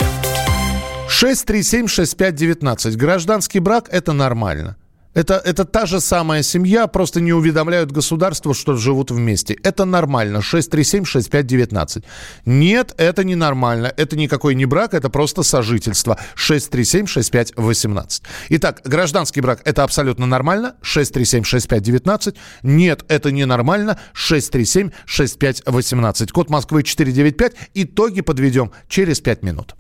6376519. 1.22 2.96
Гражданский 2.96 3.60
брак– 3.60 3.90
это 3.92 4.14
нормально. 4.14 4.76
Это, 5.16 5.42
это 5.44 5.66
та 5.66 5.88
же 5.88 6.00
самая 6.00 6.44
семья, 6.44 6.86
просто 6.86 7.22
не 7.22 7.34
уведомляют 7.34 7.92
государство, 7.92 8.54
что 8.54 8.76
живут 8.76 9.10
вместе. 9.10 9.58
Это 9.64 9.86
нормально. 9.86 10.42
637-6519. 10.44 12.04
Нет, 12.46 12.94
это 12.98 13.24
не 13.24 13.34
нормально. 13.34 13.92
Это 13.98 14.16
никакой 14.16 14.54
не 14.54 14.66
брак, 14.66 14.94
это 14.94 15.10
просто 15.10 15.42
сожительство. 15.42 16.20
637-6518. 16.36 18.22
Итак, 18.50 18.82
гражданский 18.86 19.42
брак– 19.42 19.62
это 19.66 19.84
абсолютно 19.84 20.28
нормально. 20.28 20.76
637-6519. 20.84 22.36
Нет, 22.62 23.06
это 23.08 23.32
не 23.32 23.46
нормально. 23.46 24.00
637-6518. 24.14 26.32
Код 26.32 26.52
Москвы 26.52 26.84
495. 26.84 27.54
Итоги 27.74 28.22
подведем 28.22 28.72
через 28.88 29.20
5 29.20 29.42
минут. 29.42 29.74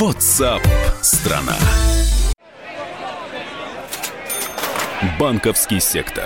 WhatsApp 0.00 0.60
страна. 1.00 1.56
Банковский 5.18 5.80
сектор. 5.80 6.24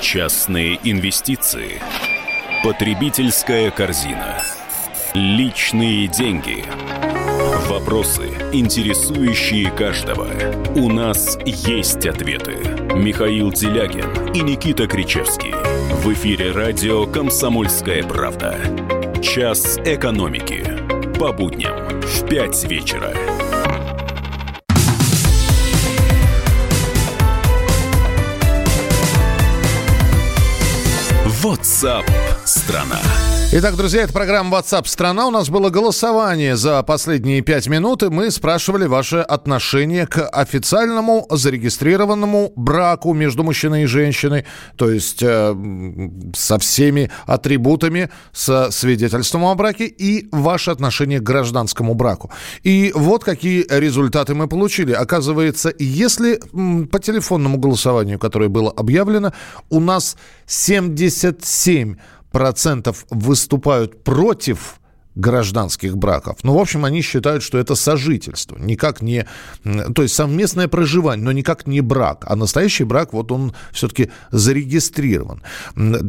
Частные 0.00 0.78
инвестиции. 0.84 1.82
Потребительская 2.62 3.72
корзина. 3.72 4.40
Личные 5.12 6.06
деньги. 6.06 6.64
Вопросы, 7.68 8.28
интересующие 8.52 9.72
каждого. 9.72 10.28
У 10.76 10.88
нас 10.88 11.36
есть 11.44 12.06
ответы. 12.06 12.58
Михаил 12.94 13.50
Делягин 13.50 14.32
и 14.34 14.40
Никита 14.40 14.86
Кричевский. 14.86 15.52
В 16.04 16.12
эфире 16.12 16.52
радио 16.52 17.06
«Комсомольская 17.06 18.04
правда». 18.04 18.56
Час 19.20 19.78
экономики 19.78 20.97
по 21.18 21.32
будням 21.32 22.00
в 22.00 22.28
5 22.28 22.64
вечера. 22.64 23.12
WhatsApp 31.42 32.04
страна. 32.68 33.00
Итак, 33.50 33.76
друзья, 33.76 34.02
это 34.02 34.12
программа 34.12 34.58
WhatsApp 34.58 34.86
страна. 34.86 35.26
У 35.26 35.30
нас 35.30 35.48
было 35.48 35.70
голосование 35.70 36.54
за 36.54 36.82
последние 36.82 37.40
пять 37.40 37.66
минут, 37.66 38.02
и 38.02 38.10
мы 38.10 38.30
спрашивали 38.30 38.84
ваше 38.84 39.20
отношение 39.20 40.06
к 40.06 40.28
официальному 40.28 41.26
зарегистрированному 41.30 42.52
браку 42.56 43.14
между 43.14 43.44
мужчиной 43.44 43.84
и 43.84 43.86
женщиной, 43.86 44.44
то 44.76 44.90
есть 44.90 45.22
э, 45.22 45.56
со 46.36 46.58
всеми 46.58 47.10
атрибутами, 47.24 48.10
со 48.32 48.70
свидетельством 48.70 49.46
о 49.46 49.54
браке, 49.54 49.86
и 49.86 50.28
ваше 50.30 50.70
отношение 50.70 51.20
к 51.20 51.22
гражданскому 51.22 51.94
браку. 51.94 52.30
И 52.64 52.92
вот 52.94 53.24
какие 53.24 53.64
результаты 53.70 54.34
мы 54.34 54.46
получили. 54.46 54.92
Оказывается, 54.92 55.72
если 55.78 56.38
по 56.92 56.98
телефонному 56.98 57.56
голосованию, 57.56 58.18
которое 58.18 58.50
было 58.50 58.70
объявлено, 58.70 59.32
у 59.70 59.80
нас 59.80 60.18
77 60.44 61.96
процентов 62.30 63.06
выступают 63.10 64.04
против 64.04 64.80
гражданских 65.18 65.96
браков. 65.96 66.38
Ну, 66.44 66.54
в 66.54 66.58
общем, 66.58 66.84
они 66.84 67.02
считают, 67.02 67.42
что 67.42 67.58
это 67.58 67.74
сожительство, 67.74 68.56
никак 68.56 69.02
не... 69.02 69.26
То 69.94 70.02
есть 70.02 70.14
совместное 70.14 70.68
проживание, 70.68 71.24
но 71.24 71.32
никак 71.32 71.66
не 71.66 71.80
брак. 71.80 72.24
А 72.26 72.36
настоящий 72.36 72.84
брак, 72.84 73.12
вот 73.12 73.32
он 73.32 73.52
все-таки 73.72 74.10
зарегистрирован. 74.30 75.42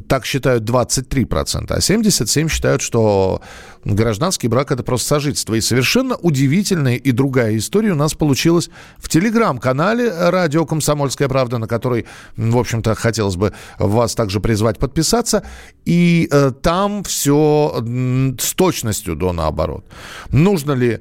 Так 0.08 0.26
считают 0.26 0.63
23%, 0.63 1.65
а 1.69 1.80
77% 1.80 2.50
считают, 2.50 2.82
что 2.84 3.41
гражданский 3.84 4.48
брак– 4.48 4.72
это 4.74 4.84
просто 4.84 5.08
сожительство. 5.08 5.56
И 5.56 5.62
совершенно 5.62 6.15
удивительная 6.15 6.95
и 6.95 7.12
другая 7.12 7.58
история 7.58 7.93
у 7.93 7.95
нас 7.95 8.13
получилась 8.13 8.69
в 8.98 9.10
телеграм-канале 9.10 10.30
«Радио 10.30 10.65
Комсомольская 10.65 11.28
правда», 11.28 11.58
на 11.58 11.67
который, 11.67 12.06
в 12.38 12.58
общем-то, 12.58 12.93
хотелось 12.93 13.38
бы 13.38 13.54
вас 13.80 14.13
также 14.13 14.39
призвать 14.39 14.78
подписаться. 14.78 15.43
И 15.86 16.28
э, 16.32 16.52
там 16.62 17.04
все 17.04 17.84
с 18.39 18.54
точностью 18.54 18.98
полностью 18.99 19.15
до 19.15 19.33
наоборот. 19.33 19.85
Нужно 20.31 20.73
ли 20.73 20.99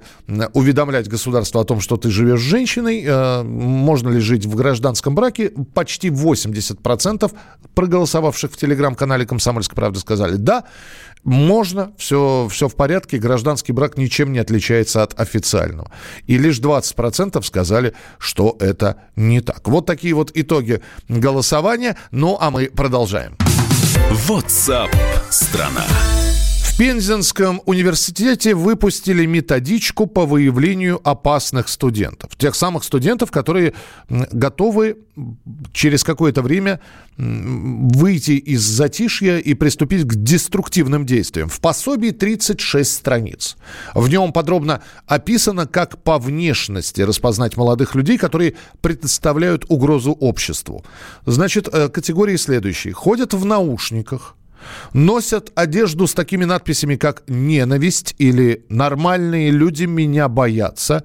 уведомлять 0.55 1.09
государство 1.09 1.61
о 1.61 1.65
том, 1.65 1.81
что 1.81 1.97
ты 1.97 2.11
живешь 2.11 2.41
с 2.41 2.43
женщиной? 2.43 3.05
Э, 3.07 3.43
можно 3.43 4.11
ли 4.11 4.21
жить 4.21 4.47
в 4.47 4.55
гражданском 4.55 5.15
браке? 5.15 5.51
Почти 5.75 6.09
80% 6.09 7.33
проголосовавших 7.75 8.53
в 8.53 8.57
телеграм-канале 8.57 9.27
«Комсомольская 9.27 9.77
правда» 9.77 10.01
сказали 10.01 10.37
«да». 10.37 10.65
Можно, 11.25 11.91
все, 11.99 12.47
все 12.49 12.69
в 12.69 12.77
порядке, 12.77 13.19
гражданский 13.19 13.73
брак 13.73 13.99
ничем 13.99 14.33
не 14.33 14.39
отличается 14.39 15.03
от 15.03 15.21
официального. 15.21 15.91
И 16.29 16.39
лишь 16.39 16.61
20% 16.61 17.43
сказали, 17.43 17.93
что 18.19 18.57
это 18.61 18.95
не 19.17 19.41
так. 19.41 19.67
Вот 19.67 19.85
такие 19.85 20.15
вот 20.15 20.31
итоги 20.35 20.81
голосования. 21.09 21.97
Ну, 22.13 22.39
а 22.41 22.51
мы 22.51 22.67
продолжаем. 22.67 23.37
WhatsApp 24.29 24.91
страна. 25.31 25.85
Пензенском 26.79 27.61
университете 27.67 28.55
выпустили 28.55 29.27
методичку 29.27 30.07
по 30.07 30.27
выявлению 30.27 31.01
опасных 31.03 31.69
студентов. 31.69 32.37
Тех 32.37 32.55
самых 32.55 32.85
студентов, 32.85 33.33
которые 33.33 33.75
готовы 34.09 34.97
через 35.73 36.05
какое-то 36.05 36.41
время 36.41 36.79
выйти 37.17 38.31
из 38.31 38.61
затишья 38.61 39.39
и 39.39 39.55
приступить 39.55 40.05
к 40.05 40.15
деструктивным 40.15 41.05
действиям. 41.05 41.49
В 41.49 41.59
пособии 41.59 42.13
36 42.13 42.93
страниц. 42.93 43.57
В 43.93 44.09
нем 44.09 44.33
подробно 44.33 44.81
описано, 45.05 45.67
как 45.67 46.01
по 46.05 46.19
внешности 46.19 47.01
распознать 47.01 47.57
молодых 47.57 47.97
людей, 47.97 48.19
которые 48.19 48.55
представляют 48.81 49.65
угрозу 49.69 50.13
обществу. 50.13 50.85
Значит, 51.27 51.69
э, 51.73 51.89
категории 51.89 52.37
следующие. 52.37 52.93
Ходят 52.95 53.35
в 53.35 53.45
наушниках, 53.45 54.37
Носят 54.93 55.53
одежду 55.55 56.07
с 56.07 56.15
такими 56.15 56.45
надписями, 56.45 56.97
как 56.97 57.23
«ненависть» 57.29 58.15
или 58.19 58.65
«нормальные 58.69 59.51
люди 59.51 59.85
меня 59.85 60.29
боятся». 60.29 61.05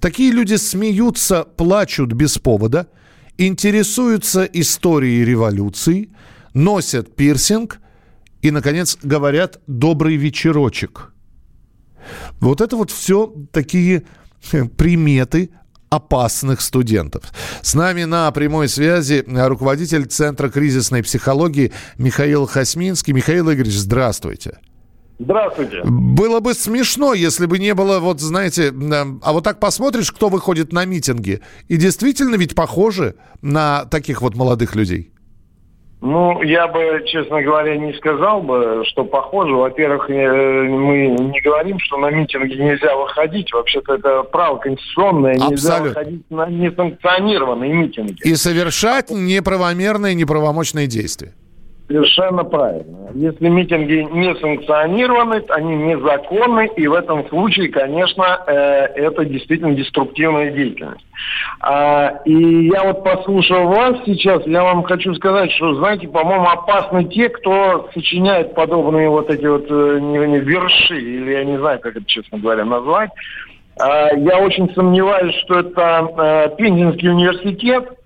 Такие 0.00 0.32
люди 0.32 0.56
смеются, 0.56 1.44
плачут 1.44 2.12
без 2.12 2.38
повода, 2.38 2.88
интересуются 3.38 4.44
историей 4.44 5.24
революции, 5.24 6.10
носят 6.54 7.14
пирсинг 7.14 7.78
и, 8.40 8.50
наконец, 8.50 8.98
говорят 9.02 9.60
«добрый 9.66 10.16
вечерочек». 10.16 11.12
Вот 12.40 12.60
это 12.60 12.76
вот 12.76 12.90
все 12.90 13.32
такие 13.52 14.02
приметы 14.76 15.50
опасных 15.92 16.62
студентов. 16.62 17.22
С 17.60 17.74
нами 17.74 18.04
на 18.04 18.30
прямой 18.30 18.68
связи 18.68 19.22
руководитель 19.28 20.06
Центра 20.06 20.48
кризисной 20.48 21.02
психологии 21.02 21.70
Михаил 21.98 22.46
Хасминский. 22.46 23.12
Михаил 23.12 23.52
Игоревич, 23.52 23.76
здравствуйте. 23.76 24.58
Здравствуйте. 25.18 25.82
Было 25.84 26.40
бы 26.40 26.54
смешно, 26.54 27.12
если 27.12 27.44
бы 27.44 27.58
не 27.58 27.74
было, 27.74 28.00
вот 28.00 28.20
знаете, 28.20 28.72
а 29.22 29.32
вот 29.32 29.44
так 29.44 29.60
посмотришь, 29.60 30.10
кто 30.10 30.30
выходит 30.30 30.72
на 30.72 30.86
митинги, 30.86 31.42
и 31.68 31.76
действительно 31.76 32.36
ведь 32.36 32.54
похожи 32.54 33.14
на 33.42 33.84
таких 33.84 34.22
вот 34.22 34.34
молодых 34.34 34.74
людей. 34.74 35.12
Ну, 36.02 36.42
я 36.42 36.66
бы, 36.66 37.04
честно 37.06 37.40
говоря, 37.42 37.76
не 37.76 37.92
сказал 37.92 38.42
бы, 38.42 38.82
что 38.86 39.04
похоже. 39.04 39.54
Во-первых, 39.54 40.10
э, 40.10 40.62
мы 40.64 41.06
не 41.06 41.40
говорим, 41.40 41.78
что 41.78 41.96
на 41.96 42.10
митинги 42.10 42.54
нельзя 42.54 42.96
выходить. 42.96 43.52
Вообще-то 43.52 43.94
это 43.94 44.24
право 44.24 44.56
конституционное. 44.58 45.34
Абсолютно. 45.34 45.50
Нельзя 45.52 45.82
выходить 45.82 46.30
на 46.30 46.46
несанкционированные 46.48 47.72
митинги. 47.72 48.20
И 48.24 48.34
совершать 48.34 49.10
неправомерные, 49.10 50.16
неправомочные 50.16 50.88
действия. 50.88 51.34
Совершенно 51.92 52.42
правильно. 52.44 53.10
Если 53.12 53.48
митинги 53.48 54.08
не 54.10 54.34
санкционированы, 54.36 55.44
они 55.50 55.76
незаконны, 55.76 56.70
и 56.74 56.86
в 56.86 56.94
этом 56.94 57.28
случае, 57.28 57.68
конечно, 57.68 58.42
э, 58.46 58.52
это 58.94 59.26
действительно 59.26 59.74
деструктивная 59.74 60.50
деятельность. 60.50 61.04
А, 61.60 62.20
и 62.24 62.68
я 62.68 62.84
вот 62.84 63.04
послушал 63.04 63.68
вас 63.68 63.98
сейчас, 64.06 64.46
я 64.46 64.62
вам 64.62 64.84
хочу 64.84 65.14
сказать, 65.14 65.52
что, 65.52 65.74
знаете, 65.74 66.08
по-моему, 66.08 66.46
опасны 66.46 67.04
те, 67.04 67.28
кто 67.28 67.90
сочиняет 67.92 68.54
подобные 68.54 69.10
вот 69.10 69.28
эти 69.28 69.44
вот 69.44 69.66
э, 69.68 69.98
не, 70.00 70.18
не, 70.26 70.40
верши, 70.40 70.98
или 70.98 71.32
я 71.32 71.44
не 71.44 71.58
знаю, 71.58 71.78
как 71.80 71.94
это, 71.94 72.06
честно 72.06 72.38
говоря, 72.38 72.64
назвать. 72.64 73.10
А, 73.78 74.14
я 74.16 74.38
очень 74.38 74.72
сомневаюсь, 74.74 75.34
что 75.44 75.58
это 75.58 76.08
э, 76.16 76.56
Пензенский 76.56 77.10
университет, 77.10 77.98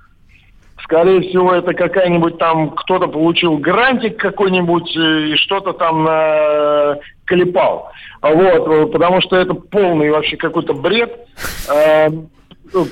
Скорее 0.87 1.21
всего, 1.23 1.53
это 1.53 1.75
какая-нибудь 1.75 2.39
там, 2.39 2.71
кто-то 2.71 3.09
получил 3.09 3.59
грантик 3.59 4.19
какой-нибудь 4.19 4.97
э, 4.97 5.27
и 5.33 5.35
что-то 5.35 5.73
там 5.73 6.07
э, 6.09 6.97
клепал. 7.25 7.91
Вот, 8.23 8.69
э, 8.69 8.87
потому 8.87 9.21
что 9.21 9.35
это 9.35 9.55
полный 9.55 10.11
вообще 10.11 10.37
какой-то 10.37 10.75
бред. 10.75 11.13
Э, 11.69 12.09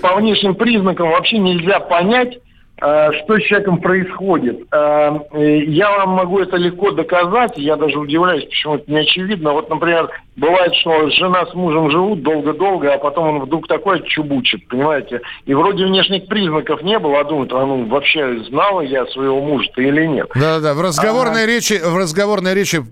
по 0.02 0.16
внешним 0.16 0.56
признакам 0.56 1.10
вообще 1.10 1.38
нельзя 1.38 1.78
понять, 1.78 2.40
что 2.76 3.38
с 3.38 3.42
человеком 3.44 3.78
происходит. 3.78 4.66
Э, 4.72 5.18
я 5.66 5.90
вам 5.90 6.10
могу 6.10 6.40
это 6.40 6.56
легко 6.56 6.90
доказать, 6.90 7.52
я 7.56 7.76
даже 7.76 7.98
удивляюсь, 7.98 8.44
почему 8.44 8.74
это 8.76 8.90
не 8.90 8.98
очевидно. 8.98 9.52
Вот, 9.52 9.70
например, 9.70 10.10
бывает, 10.36 10.74
что 10.74 11.08
жена 11.10 11.46
с 11.46 11.54
мужем 11.54 11.90
живут 11.90 12.22
долго-долго, 12.22 12.92
а 12.92 12.98
потом 12.98 13.28
он 13.28 13.44
вдруг 13.44 13.68
такой 13.68 14.02
чубучит, 14.08 14.66
понимаете? 14.68 15.20
И 15.46 15.54
вроде 15.54 15.86
внешних 15.86 16.26
признаков 16.26 16.82
не 16.82 16.98
было, 16.98 17.20
а 17.20 17.24
думают, 17.24 17.52
а 17.52 17.64
ну 17.64 17.86
вообще 17.86 18.42
знала 18.44 18.80
я 18.80 19.06
своего 19.06 19.40
мужа-то 19.40 19.80
или 19.80 20.06
нет. 20.06 20.28
Да-да, 20.34 20.74
в 20.74 20.80
разговорной 20.80 21.44
а... 21.44 21.46
речи, 21.46 21.74
в 21.74 21.96
разговорной 21.96 22.54
речи 22.54 22.82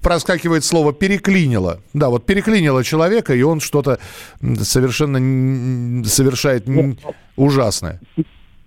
проскакивает 0.00 0.64
слово 0.64 0.92
переклинило. 0.92 1.80
Да, 1.94 2.10
вот 2.10 2.26
переклинило 2.26 2.84
человека, 2.84 3.34
и 3.34 3.42
он 3.42 3.60
что-то 3.60 3.98
совершенно 4.40 6.04
совершает 6.04 6.66
ужасное 7.36 8.00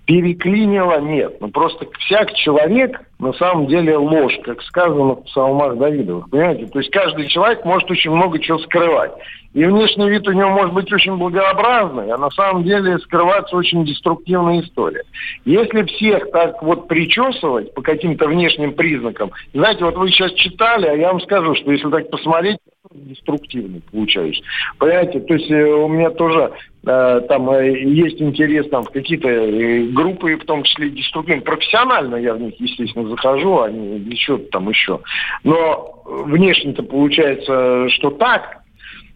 переклинило, 0.06 1.00
нет. 1.02 1.38
Ну, 1.40 1.50
просто 1.50 1.88
всяк 2.00 2.32
человек 2.34 3.02
на 3.20 3.34
самом 3.34 3.68
деле 3.68 3.96
ложь, 3.98 4.38
как 4.44 4.62
сказано 4.64 5.16
в 5.16 5.24
псалмах 5.24 5.78
Давидовых, 5.78 6.30
понимаете? 6.30 6.68
То 6.68 6.80
есть 6.80 6.92
каждый 6.92 7.28
человек 7.28 7.64
может 7.64 7.90
очень 7.90 8.12
много 8.12 8.40
чего 8.40 8.60
скрывать. 8.60 9.14
И 9.54 9.64
внешний 9.64 10.10
вид 10.10 10.28
у 10.28 10.34
него 10.34 10.50
может 10.50 10.74
быть 10.74 10.92
очень 10.92 11.16
благообразный, 11.16 12.12
а 12.12 12.18
на 12.18 12.30
самом 12.32 12.64
деле 12.64 13.00
скрываться 13.00 13.56
очень 13.56 13.86
деструктивная 13.86 14.60
история. 14.60 15.04
Если 15.46 15.84
всех 15.84 16.30
так 16.32 16.62
вот 16.62 16.90
причесывать 16.90 17.74
по 17.74 17.82
каким-то 17.82 18.28
внешним 18.28 18.74
признакам, 18.74 19.32
знаете, 19.54 19.86
вот 19.86 19.96
вы 19.96 20.10
сейчас 20.10 20.34
читали, 20.34 20.88
а 20.88 20.94
я 20.94 21.08
вам 21.08 21.22
скажу, 21.22 21.56
что 21.56 21.72
если 21.72 21.90
так 21.90 22.10
посмотреть, 22.10 22.58
деструктивный 22.92 23.82
получаюсь. 23.92 24.42
Понимаете, 24.78 25.20
то 25.20 25.34
есть 25.34 25.50
э, 25.50 25.64
у 25.64 25.88
меня 25.88 26.10
тоже 26.12 26.52
э, 26.86 27.22
там 27.28 27.50
э, 27.50 27.80
есть 27.82 28.22
интерес 28.22 28.70
там 28.70 28.84
в 28.84 28.90
какие-то 28.90 29.28
э, 29.28 29.86
группы, 29.88 30.36
в 30.36 30.46
том 30.46 30.64
числе 30.64 30.90
деструктивные. 30.90 31.42
Профессионально 31.42 32.16
я 32.18 32.34
в 32.34 32.42
них, 32.42 32.54
естественно, 32.60 33.05
захожу, 33.10 33.62
а 33.62 33.72
не 33.72 34.16
чего-то 34.16 34.46
там 34.52 34.70
еще. 34.70 35.00
Но 35.44 36.02
внешне-то 36.06 36.84
получается, 36.84 37.90
что 37.90 38.12
так. 38.12 38.60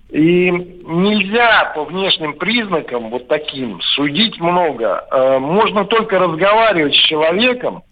И 0.09 0.49
нельзя 0.49 1.71
по 1.75 1.85
внешним 1.85 2.33
признакам 2.33 3.11
вот 3.11 3.27
таким 3.27 3.79
судить 3.81 4.39
много. 4.39 5.05
Э, 5.11 5.37
можно 5.37 5.85
только 5.85 6.17
разговаривать 6.17 6.95
с 6.95 7.07
человеком, 7.07 7.83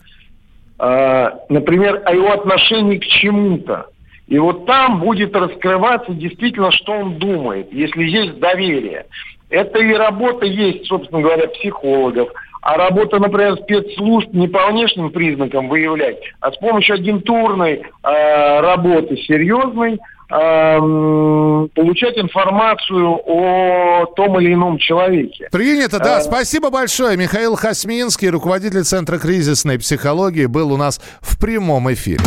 э, 0.79 1.29
например, 1.49 2.01
о 2.05 2.15
его 2.15 2.31
отношении 2.31 2.97
к 2.97 3.05
чему-то. 3.05 3.87
И 4.27 4.39
вот 4.39 4.65
там 4.65 4.99
будет 4.99 5.35
раскрываться 5.35 6.11
действительно, 6.11 6.71
что 6.71 6.93
он 6.93 7.17
думает, 7.17 7.71
если 7.71 8.03
есть 8.03 8.39
доверие. 8.39 9.05
Это 9.49 9.79
и 9.79 9.93
работа 9.93 10.45
есть, 10.45 10.87
собственно 10.87 11.21
говоря, 11.21 11.47
психологов, 11.47 12.29
а 12.61 12.75
работа, 12.75 13.19
например, 13.19 13.57
спецслужб 13.57 14.33
не 14.33 14.47
по 14.47 14.67
внешним 14.67 15.11
признакам 15.11 15.69
выявлять, 15.69 16.17
а 16.39 16.51
с 16.51 16.57
помощью 16.57 16.95
агентурной 16.95 17.81
э, 18.03 18.59
работы 18.59 19.15
серьезной 19.17 19.93
э, 19.93 21.67
получать 21.73 22.17
информацию 22.17 23.21
о 23.25 24.05
том 24.15 24.39
или 24.39 24.53
ином 24.53 24.77
человеке. 24.77 25.49
Принято, 25.51 25.99
да. 25.99 26.17
А... 26.17 26.21
Спасибо 26.21 26.69
большое. 26.69 27.15
Михаил 27.17 27.55
Хасминский, 27.55 28.29
руководитель 28.29 28.83
Центра 28.83 29.17
кризисной 29.17 29.79
психологии, 29.79 30.45
был 30.45 30.71
у 30.73 30.77
нас 30.77 30.99
в 31.21 31.39
прямом 31.39 31.91
эфире. 31.93 32.23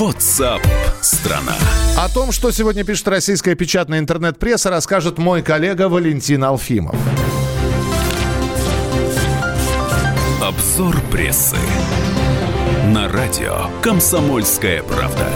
WhatsApp 0.00 0.60
страна. 1.00 1.54
О 1.98 2.08
том, 2.08 2.32
что 2.32 2.50
сегодня 2.50 2.84
пишет 2.84 3.08
российская 3.08 3.54
печатная 3.54 3.98
интернет-пресса, 3.98 4.70
расскажет 4.70 5.18
мой 5.18 5.42
коллега 5.42 5.88
Валентин 5.88 6.44
Алфимов. 6.44 6.96
Обзор 10.80 11.02
прессы. 11.12 11.58
На 12.86 13.06
радио 13.06 13.66
«Комсомольская 13.82 14.82
правда». 14.82 15.26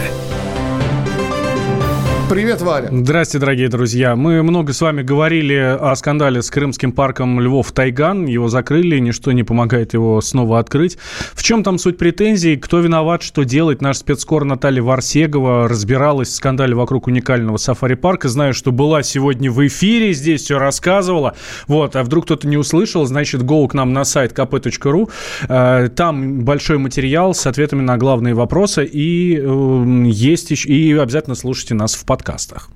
Привет, 2.35 2.62
Валя. 2.62 2.88
Здрасте, 2.90 3.38
дорогие 3.38 3.68
друзья. 3.68 4.16
Мы 4.16 4.42
много 4.42 4.73
с 4.73 4.81
вами 4.81 5.03
говорили 5.03 5.55
о 5.55 5.94
скандале 5.94 6.42
с 6.42 6.51
крымским 6.51 6.90
парком 6.90 7.38
Львов-Тайган. 7.38 8.27
Его 8.27 8.49
закрыли, 8.49 8.99
ничто 8.99 9.31
не 9.31 9.44
помогает 9.44 9.94
его 9.94 10.20
снова 10.20 10.59
открыть. 10.59 10.99
В 11.33 11.44
чем 11.44 11.62
там 11.62 11.79
суть 11.79 11.97
претензий? 11.97 12.57
Кто 12.57 12.81
виноват, 12.81 13.23
что 13.23 13.44
делать? 13.44 13.81
Наш 13.81 13.99
спецкор 13.99 14.44
Наталья 14.44 14.83
Варсегова 14.83 15.68
разбиралась 15.68 16.31
в 16.31 16.33
скандале 16.33 16.75
вокруг 16.75 17.07
уникального 17.07 17.57
сафари-парка. 17.57 18.29
Знаю, 18.29 18.53
что 18.53 18.73
была 18.73 19.05
сегодня 19.05 19.53
в 19.53 19.64
эфире, 19.68 20.12
здесь 20.12 20.42
все 20.42 20.59
рассказывала. 20.59 21.37
Вот, 21.68 21.94
а 21.94 22.03
вдруг 22.03 22.25
кто-то 22.25 22.49
не 22.49 22.57
услышал, 22.57 23.07
значит, 23.07 23.42
go 23.42 23.68
к 23.68 23.75
нам 23.75 23.92
на 23.92 24.03
сайт 24.03 24.33
kp.ru. 24.33 25.09
Э, 25.49 25.88
там 25.88 26.40
большой 26.40 26.79
материал 26.79 27.33
с 27.33 27.47
ответами 27.47 27.83
на 27.83 27.97
главные 27.97 28.35
вопросы. 28.35 28.85
И 28.85 29.38
э, 29.40 30.05
есть 30.09 30.51
еще, 30.51 30.68
и 30.68 30.92
обязательно 30.94 31.37
слушайте 31.37 31.75
нас 31.75 31.94
в 31.94 32.05
подкастах. 32.25 32.71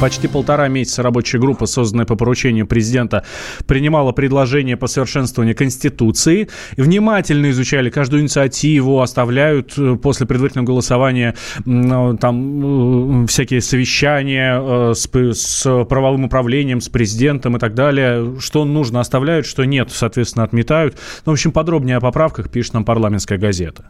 Почти 0.00 0.28
полтора 0.28 0.68
месяца 0.68 1.02
рабочая 1.02 1.38
группа, 1.38 1.64
созданная 1.64 2.04
по 2.04 2.16
поручению 2.16 2.66
президента, 2.66 3.24
принимала 3.66 4.12
предложения 4.12 4.76
по 4.76 4.88
совершенствованию 4.88 5.56
Конституции. 5.56 6.48
Внимательно 6.76 7.50
изучали 7.50 7.88
каждую 7.88 8.22
инициативу, 8.22 9.00
оставляют 9.00 9.72
э, 9.78 9.96
после 9.96 10.26
предварительного 10.26 10.66
голосования 10.66 11.34
э, 11.64 12.16
там 12.20 13.24
э, 13.24 13.26
всякие 13.26 13.62
совещания 13.62 14.92
с, 14.92 15.08
с 15.14 15.84
правовым 15.86 16.24
управлением, 16.24 16.82
с 16.82 16.90
президентом 16.90 17.56
и 17.56 17.58
так 17.58 17.74
далее. 17.74 18.38
Что 18.38 18.66
нужно, 18.66 19.00
оставляют, 19.00 19.46
что 19.46 19.64
нет, 19.64 19.88
соответственно, 19.90 20.44
отметают. 20.44 20.98
Ну, 21.24 21.32
в 21.32 21.34
общем, 21.34 21.52
подробнее 21.52 21.96
о 21.96 22.00
поправках 22.00 22.50
пишет 22.50 22.74
нам 22.74 22.84
парламентская 22.84 23.38
газета. 23.38 23.86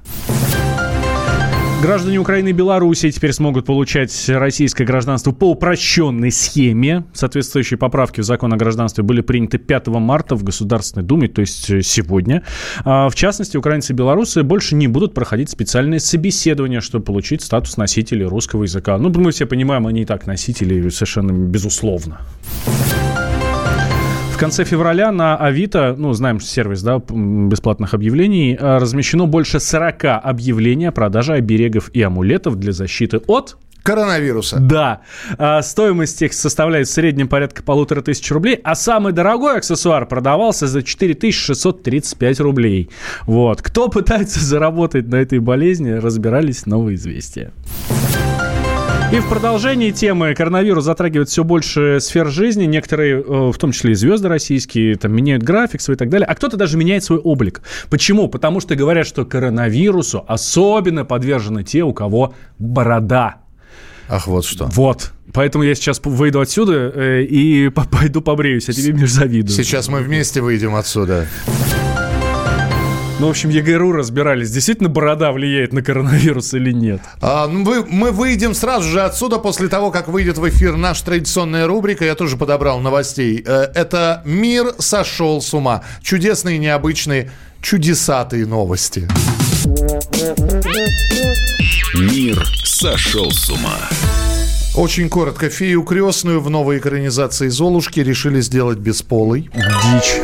Граждане 1.83 2.19
Украины 2.19 2.49
и 2.49 2.53
Беларуси 2.53 3.11
теперь 3.11 3.35
смогут 3.35 3.67
получать 3.67 4.29
российское 4.29 4.87
гражданство 4.87 5.33
по 5.33 5.51
упрощенной 5.51 6.33
схеме. 6.33 7.05
Соответствующие 7.12 7.77
поправки 7.77 8.23
в 8.23 8.25
закон 8.25 8.55
о 8.55 8.57
гражданстве 8.57 9.05
были 9.05 9.21
приняты 9.21 9.59
5 9.59 9.89
марта 9.89 10.37
в 10.37 10.43
Государственной 10.43 11.05
Думе, 11.05 11.29
то 11.29 11.43
есть 11.43 11.69
э, 11.69 11.83
сегодня. 11.83 12.43
А, 12.85 13.11
в 13.11 13.15
частности, 13.15 13.59
украинцы 13.59 13.93
и 13.93 13.97
белорусы 13.97 14.43
больше 14.43 14.75
не 14.75 14.89
будут 14.89 15.12
проходить 15.12 15.51
специальные 15.51 16.01
собеседования, 16.01 16.81
чтобы 16.81 17.05
получить 17.05 17.43
статус 17.43 17.77
носителей 17.77 18.25
русского 18.25 18.62
языка. 18.62 18.97
Ну, 18.97 19.11
мы 19.11 19.31
все 19.31 19.45
понимаем, 19.45 19.87
они 19.87 20.03
и 20.03 20.05
так 20.07 20.27
носители 20.27 20.89
совершенно 20.89 21.33
безусловно. 21.33 22.23
В 24.37 24.38
конце 24.38 24.64
февраля 24.64 25.12
на 25.12 25.35
Авито, 25.35 25.94
ну, 25.96 26.12
знаем 26.12 26.40
сервис, 26.40 26.83
да, 26.83 27.01
бесплатных 27.09 27.94
объявлений, 27.94 28.55
э, 28.55 28.77
размещено 28.77 29.27
больше 29.27 29.61
40 29.61 30.05
объявлений 30.18 30.85
о 30.85 30.92
продаже 30.92 31.33
оберегов 31.33 31.88
и 31.94 32.03
амулетов 32.03 32.57
для 32.57 32.72
защиты 32.72 33.16
от 33.29 33.57
коронавируса. 33.83 34.59
Да. 34.61 35.01
А, 35.38 35.62
стоимость 35.62 36.20
их 36.20 36.35
составляет 36.35 36.87
в 36.87 36.90
среднем 36.90 37.29
порядка 37.29 37.62
полутора 37.62 38.03
тысяч 38.03 38.31
рублей, 38.31 38.61
а 38.62 38.75
самый 38.75 39.14
дорогой 39.14 39.57
аксессуар 39.57 40.05
продавался 40.05 40.66
за 40.66 40.83
4635 40.83 42.40
рублей. 42.40 42.90
Вот. 43.22 43.62
Кто 43.62 43.88
пытается 43.88 44.44
заработать 44.44 45.09
на 45.09 45.16
этой 45.16 45.38
болезни, 45.38 45.92
разбирались 45.92 46.66
новые 46.66 46.96
известия. 46.96 47.53
И 49.12 49.21
в 49.21 49.29
продолжении 49.29 49.92
темы 49.92 50.35
коронавирус 50.35 50.85
затрагивает 50.85 51.29
все 51.29 51.45
больше 51.45 51.99
сфер 52.01 52.29
жизни. 52.29 52.64
Некоторые, 52.64 53.23
э, 53.23 53.51
в 53.53 53.57
том 53.57 53.71
числе 53.71 53.92
и 53.92 53.95
звезды 53.95 54.29
российские, 54.29 54.97
там 54.97 55.12
меняют 55.12 55.45
график 55.45 55.81
свой 55.81 55.95
и 55.95 55.99
так 55.99 56.11
далее. 56.11 56.27
А 56.27 56.35
кто-то 56.35 56.57
даже 56.57 56.77
меняет 56.77 57.05
свой 57.05 57.21
облик. 57.21 57.62
Почему? 57.88 58.29
Потому 58.29 58.59
что 58.59 58.75
говорят, 58.75 59.07
что 59.07 59.25
коронавирусу 59.25 60.25
особенно 60.27 61.05
подвержены 61.05 61.62
те, 61.62 61.85
у 61.85 61.92
кого 61.92 62.35
борода. 62.59 63.37
Ах, 64.09 64.27
вот 64.27 64.45
что. 64.45 64.66
Вот. 64.66 65.12
Поэтому 65.33 65.62
я 65.62 65.77
сейчас 65.77 66.01
выйду 66.03 66.40
отсюда 66.40 66.92
э, 66.92 67.23
и 67.23 67.69
пойду 67.92 68.21
побреюсь, 68.21 68.69
а 68.69 68.73
тебе, 68.73 68.92
Миш, 68.92 69.12
завидую. 69.12 69.57
Сейчас 69.57 69.88
мы 69.88 70.01
вместе 70.01 70.40
выйдем 70.40 70.75
отсюда. 70.75 71.29
Ну, 73.18 73.29
в 73.29 73.31
общем, 73.31 73.48
ЕГРУ 73.48 73.92
разбирались, 73.92 74.50
действительно 74.50 74.90
борода 74.90 75.33
влияет 75.33 75.72
на 75.72 75.83
коронавирус 75.83 76.52
или 76.52 76.70
нет. 76.70 77.00
А, 77.22 77.46
ну, 77.46 77.61
мы, 77.61 77.83
мы 77.88 78.11
выйдем 78.11 78.55
сразу 78.55 78.87
же 78.87 79.00
отсюда, 79.00 79.38
после 79.38 79.68
того, 79.68 79.90
как 79.90 80.09
выйдет 80.09 80.37
в 80.37 80.46
эфир 80.46 80.76
наша 80.76 81.02
традиционная 81.07 81.66
рубрика. 81.66 82.05
Я 82.05 82.14
тоже 82.14 82.37
подобрал 82.37 82.81
новостей. 82.81 83.42
Э, 83.46 83.68
это 83.74 84.20
«Мир 84.26 84.74
сошел 84.79 85.40
с 85.40 85.55
ума». 85.55 85.83
Чудесные, 86.02 86.59
необычные, 86.59 87.31
чудесатые 87.62 88.44
новости. 88.44 89.09
Мир 91.94 92.46
сошел 92.64 93.31
с 93.31 93.48
ума. 93.48 93.79
Очень 94.74 95.09
коротко. 95.09 95.48
Фею 95.48 95.85
крестную 95.85 96.42
в 96.42 96.50
новой 96.50 96.76
экранизации 96.76 97.48
«Золушки» 97.48 98.00
решили 98.00 98.42
сделать 98.42 98.76
бесполой. 98.76 99.50
Дичь. 99.55 100.20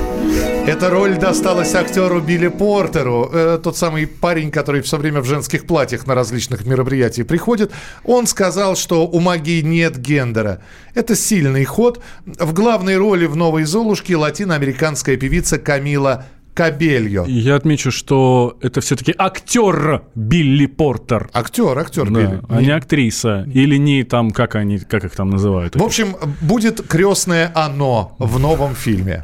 Эта 0.64 0.90
роль 0.90 1.18
досталась 1.18 1.74
актеру 1.74 2.20
Билли 2.20 2.46
Портеру, 2.46 3.28
э, 3.32 3.58
тот 3.60 3.76
самый 3.76 4.06
парень, 4.06 4.52
который 4.52 4.80
все 4.80 4.96
время 4.96 5.20
в 5.20 5.24
женских 5.24 5.66
платьях 5.66 6.06
на 6.06 6.14
различных 6.14 6.64
мероприятиях 6.64 7.26
приходит. 7.26 7.72
Он 8.04 8.28
сказал, 8.28 8.76
что 8.76 9.08
у 9.08 9.18
магии 9.18 9.60
нет 9.60 9.98
гендера. 9.98 10.62
Это 10.94 11.16
сильный 11.16 11.64
ход. 11.64 12.00
В 12.24 12.52
главной 12.52 12.96
роли 12.96 13.26
в 13.26 13.34
«Новой 13.34 13.64
Золушке» 13.64 14.16
латиноамериканская 14.16 15.16
певица 15.16 15.58
Камила 15.58 16.26
Кабельо. 16.54 17.24
Я 17.26 17.56
отмечу, 17.56 17.90
что 17.90 18.56
это 18.60 18.80
все-таки 18.80 19.12
актер 19.18 20.02
Билли 20.14 20.66
Портер. 20.66 21.28
Актер, 21.32 21.76
актер 21.76 22.08
да, 22.08 22.20
Билли. 22.20 22.40
А 22.48 22.62
не 22.62 22.70
актриса. 22.70 23.48
Или 23.52 23.78
не 23.78 24.04
там, 24.04 24.30
как 24.30 24.54
они, 24.54 24.78
как 24.78 25.04
их 25.04 25.16
там 25.16 25.30
называют. 25.30 25.74
В 25.74 25.82
общем, 25.82 26.14
будет 26.40 26.86
крестное 26.86 27.50
оно 27.52 28.14
в 28.18 28.38
новом 28.38 28.76
фильме. 28.76 29.22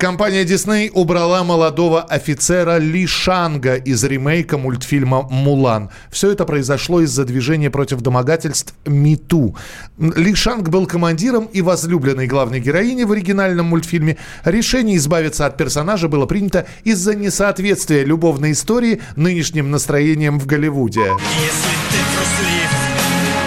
Компания 0.00 0.44
Disney 0.44 0.90
убрала 0.94 1.44
молодого 1.44 2.00
офицера 2.00 2.78
Ли 2.78 3.06
Шанга 3.06 3.74
из 3.74 4.02
ремейка 4.02 4.56
мультфильма 4.56 5.28
«Мулан». 5.28 5.90
Все 6.10 6.30
это 6.32 6.46
произошло 6.46 7.02
из-за 7.02 7.26
движения 7.26 7.68
против 7.68 8.00
домогательств 8.00 8.74
«Миту». 8.86 9.54
Ли 9.98 10.34
Шанг 10.34 10.70
был 10.70 10.86
командиром 10.86 11.50
и 11.52 11.60
возлюбленной 11.60 12.26
главной 12.26 12.60
героини 12.60 13.04
в 13.04 13.12
оригинальном 13.12 13.66
мультфильме. 13.66 14.16
Решение 14.42 14.96
избавиться 14.96 15.44
от 15.44 15.58
персонажа 15.58 16.08
было 16.08 16.24
принято 16.24 16.66
из-за 16.82 17.14
несоответствия 17.14 18.02
любовной 18.02 18.52
истории 18.52 19.02
нынешним 19.16 19.70
настроением 19.70 20.40
в 20.40 20.46
Голливуде. 20.46 21.02
Если 21.02 21.74
ты 21.90 21.98
труслив 22.16 22.70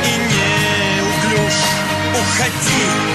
и 0.03 0.11
не 0.29 1.01
углюш, 1.01 1.55
уходи 2.13 3.12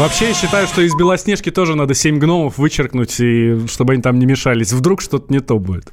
Вообще, 0.00 0.28
я 0.28 0.34
считаю, 0.34 0.66
что 0.66 0.80
из 0.80 0.94
Белоснежки 0.94 1.50
тоже 1.50 1.76
надо 1.76 1.92
семь 1.92 2.18
гномов 2.18 2.56
вычеркнуть, 2.56 3.20
и 3.20 3.66
чтобы 3.66 3.92
они 3.92 4.00
там 4.00 4.18
не 4.18 4.24
мешались. 4.24 4.72
Вдруг 4.72 5.02
что-то 5.02 5.30
не 5.30 5.40
то 5.40 5.58
будет. 5.58 5.92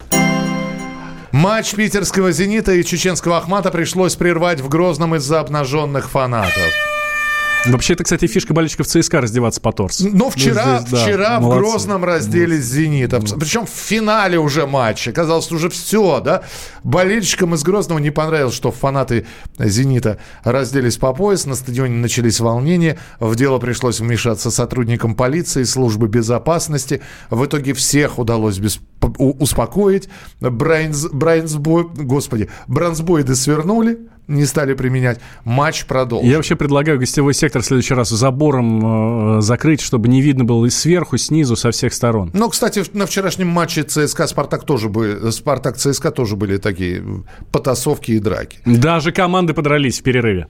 Матч 1.33 1.73
питерского 1.73 2.31
«Зенита» 2.31 2.71
и 2.71 2.85
чеченского 2.85 3.35
«Ахмата» 3.35 3.69
пришлось 3.69 4.15
прервать 4.15 4.61
в 4.61 4.69
Грозном 4.69 5.15
из-за 5.15 5.41
обнаженных 5.41 6.09
фанатов. 6.09 6.71
Вообще, 7.65 7.93
это, 7.93 8.03
кстати, 8.03 8.27
фишка 8.27 8.53
болельщиков 8.53 8.87
ЦСКА 8.87 9.21
раздеваться 9.21 9.59
по 9.59 9.71
торсу. 9.71 10.07
Но 10.09 10.25
ну, 10.25 10.29
вчера, 10.29 10.79
здесь, 10.79 10.91
да, 10.91 10.97
вчера 10.97 11.39
в 11.39 11.49
Грозном 11.49 12.03
разделись 12.03 12.63
с 12.63 12.71
«Зенитом». 12.71 13.23
Причем 13.39 13.65
в 13.65 13.69
финале 13.69 14.39
уже 14.39 14.65
матча. 14.67 15.11
Казалось, 15.11 15.51
уже 15.51 15.69
все, 15.69 16.21
да? 16.21 16.43
Болельщикам 16.83 17.55
из 17.55 17.63
Грозного 17.63 17.99
не 17.99 18.11
понравилось, 18.11 18.53
что 18.53 18.71
фанаты 18.71 19.25
«Зенита» 19.59 20.17
разделись 20.43 20.97
по 20.97 21.13
пояс. 21.13 21.45
На 21.45 21.55
стадионе 21.55 21.95
начались 21.95 22.39
волнения. 22.39 22.99
В 23.19 23.35
дело 23.35 23.59
пришлось 23.59 23.99
вмешаться 23.99 24.51
сотрудникам 24.51 25.15
полиции, 25.15 25.63
службы 25.63 26.07
безопасности. 26.07 27.01
В 27.29 27.45
итоге 27.45 27.73
всех 27.73 28.19
удалось 28.19 28.59
без 28.59 28.79
успокоить. 29.17 30.09
Брайнс, 30.39 31.07
Брайнсбой, 31.11 31.83
господи, 31.83 32.49
бронзбоиды 32.67 33.35
свернули, 33.35 33.99
не 34.27 34.45
стали 34.45 34.73
применять. 34.73 35.19
Матч 35.43 35.85
продолжен. 35.85 36.29
Я 36.29 36.37
вообще 36.37 36.55
предлагаю 36.55 36.99
гостевой 36.99 37.33
сектор 37.33 37.61
в 37.61 37.65
следующий 37.65 37.93
раз 37.93 38.09
забором 38.09 39.37
э, 39.37 39.41
закрыть, 39.41 39.81
чтобы 39.81 40.07
не 40.07 40.21
видно 40.21 40.43
было 40.43 40.65
и 40.65 40.69
сверху, 40.69 41.15
и 41.15 41.19
снизу, 41.19 41.55
со 41.55 41.71
всех 41.71 41.93
сторон. 41.93 42.31
Ну, 42.33 42.49
кстати, 42.49 42.83
на 42.93 43.05
вчерашнем 43.05 43.47
матче 43.47 43.83
ЦСКА 43.83 44.27
Спартак 44.27 44.65
тоже 44.65 44.89
были, 44.89 45.31
Спартак 45.31 45.77
ЦСКА 45.77 46.11
тоже 46.11 46.35
были 46.35 46.57
такие 46.57 47.03
потасовки 47.51 48.11
и 48.11 48.19
драки. 48.19 48.59
Даже 48.65 49.11
команды 49.11 49.53
подрались 49.53 49.99
в 49.99 50.03
перерыве. 50.03 50.47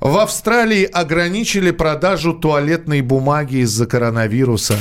В 0.00 0.18
Австралии 0.18 0.84
ограничили 0.84 1.70
продажу 1.70 2.34
туалетной 2.34 3.00
бумаги 3.00 3.56
из-за 3.62 3.86
коронавируса. 3.86 4.76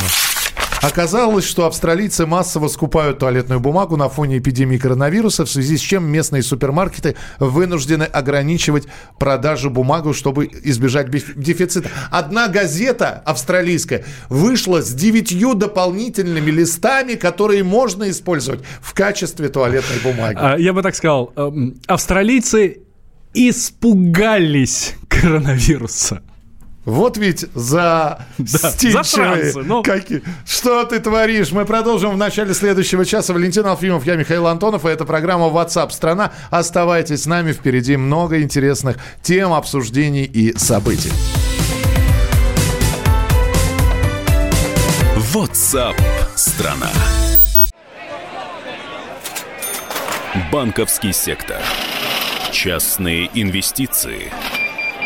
Оказалось, 0.84 1.46
что 1.46 1.65
австралийцы 1.65 2.26
массово 2.26 2.67
скупают 2.67 3.19
туалетную 3.19 3.60
бумагу 3.62 3.96
на 3.96 4.10
фоне 4.10 4.39
эпидемии 4.39 4.78
коронавируса, 4.78 5.46
в 5.46 5.50
связи 5.50 5.78
с 5.78 5.82
чем 5.82 6.06
местные 6.06 6.43
супермаркеты 6.43 7.15
вынуждены 7.39 8.04
ограничивать 8.04 8.88
продажу 9.17 9.69
бумаги, 9.69 10.12
чтобы 10.12 10.50
избежать 10.63 11.10
дефицита. 11.10 11.89
Одна 12.12 12.50
газета 12.50 13.22
австралийская 13.26 14.04
вышла 14.28 14.82
с 14.82 14.93
девятью 14.93 15.54
дополнительными 15.54 16.52
листами, 16.52 17.13
которые 17.13 17.63
можно 17.63 18.10
использовать 18.10 18.62
в 18.82 18.93
качестве 18.93 19.48
туалетной 19.48 20.00
бумаги. 20.04 20.38
А, 20.39 20.58
я 20.58 20.74
бы 20.74 20.82
так 20.82 20.96
сказал, 20.96 21.32
эм, 21.38 21.76
австралийцы 21.88 22.82
испугались 23.34 24.96
коронавируса. 25.08 26.22
Вот 26.86 27.17
ведь 27.17 27.46
за 27.54 28.26
да, 28.38 28.72
стильчивые. 28.72 29.54
Ну... 29.63 29.84
Какие... 29.84 30.22
Что 30.46 30.84
ты 30.84 31.00
творишь? 31.00 31.52
Мы 31.52 31.65
продолжим 31.65 32.12
в 32.12 32.17
начале 32.17 32.54
следующего 32.54 33.06
часа. 33.06 33.34
Валентин 33.34 33.65
Алфимов, 33.65 34.06
я 34.06 34.15
Михаил 34.15 34.48
Антонов, 34.48 34.86
и 34.86 34.89
это 34.89 35.06
программа 35.06 35.48
WhatsApp 35.48 35.91
страна. 35.91 36.34
Оставайтесь 36.50 37.24
с 37.24 37.26
нами, 37.26 37.54
впереди 37.54 37.96
много 37.96 38.41
интересных 38.41 38.98
тем, 39.22 39.54
обсуждений 39.54 40.26
и 40.26 40.58
событий. 40.58 41.12
WhatsApp 45.34 45.96
страна. 46.36 46.89
Банковский 50.52 51.13
сектор. 51.13 51.62
Частные 52.52 53.30
инвестиции. 53.34 54.32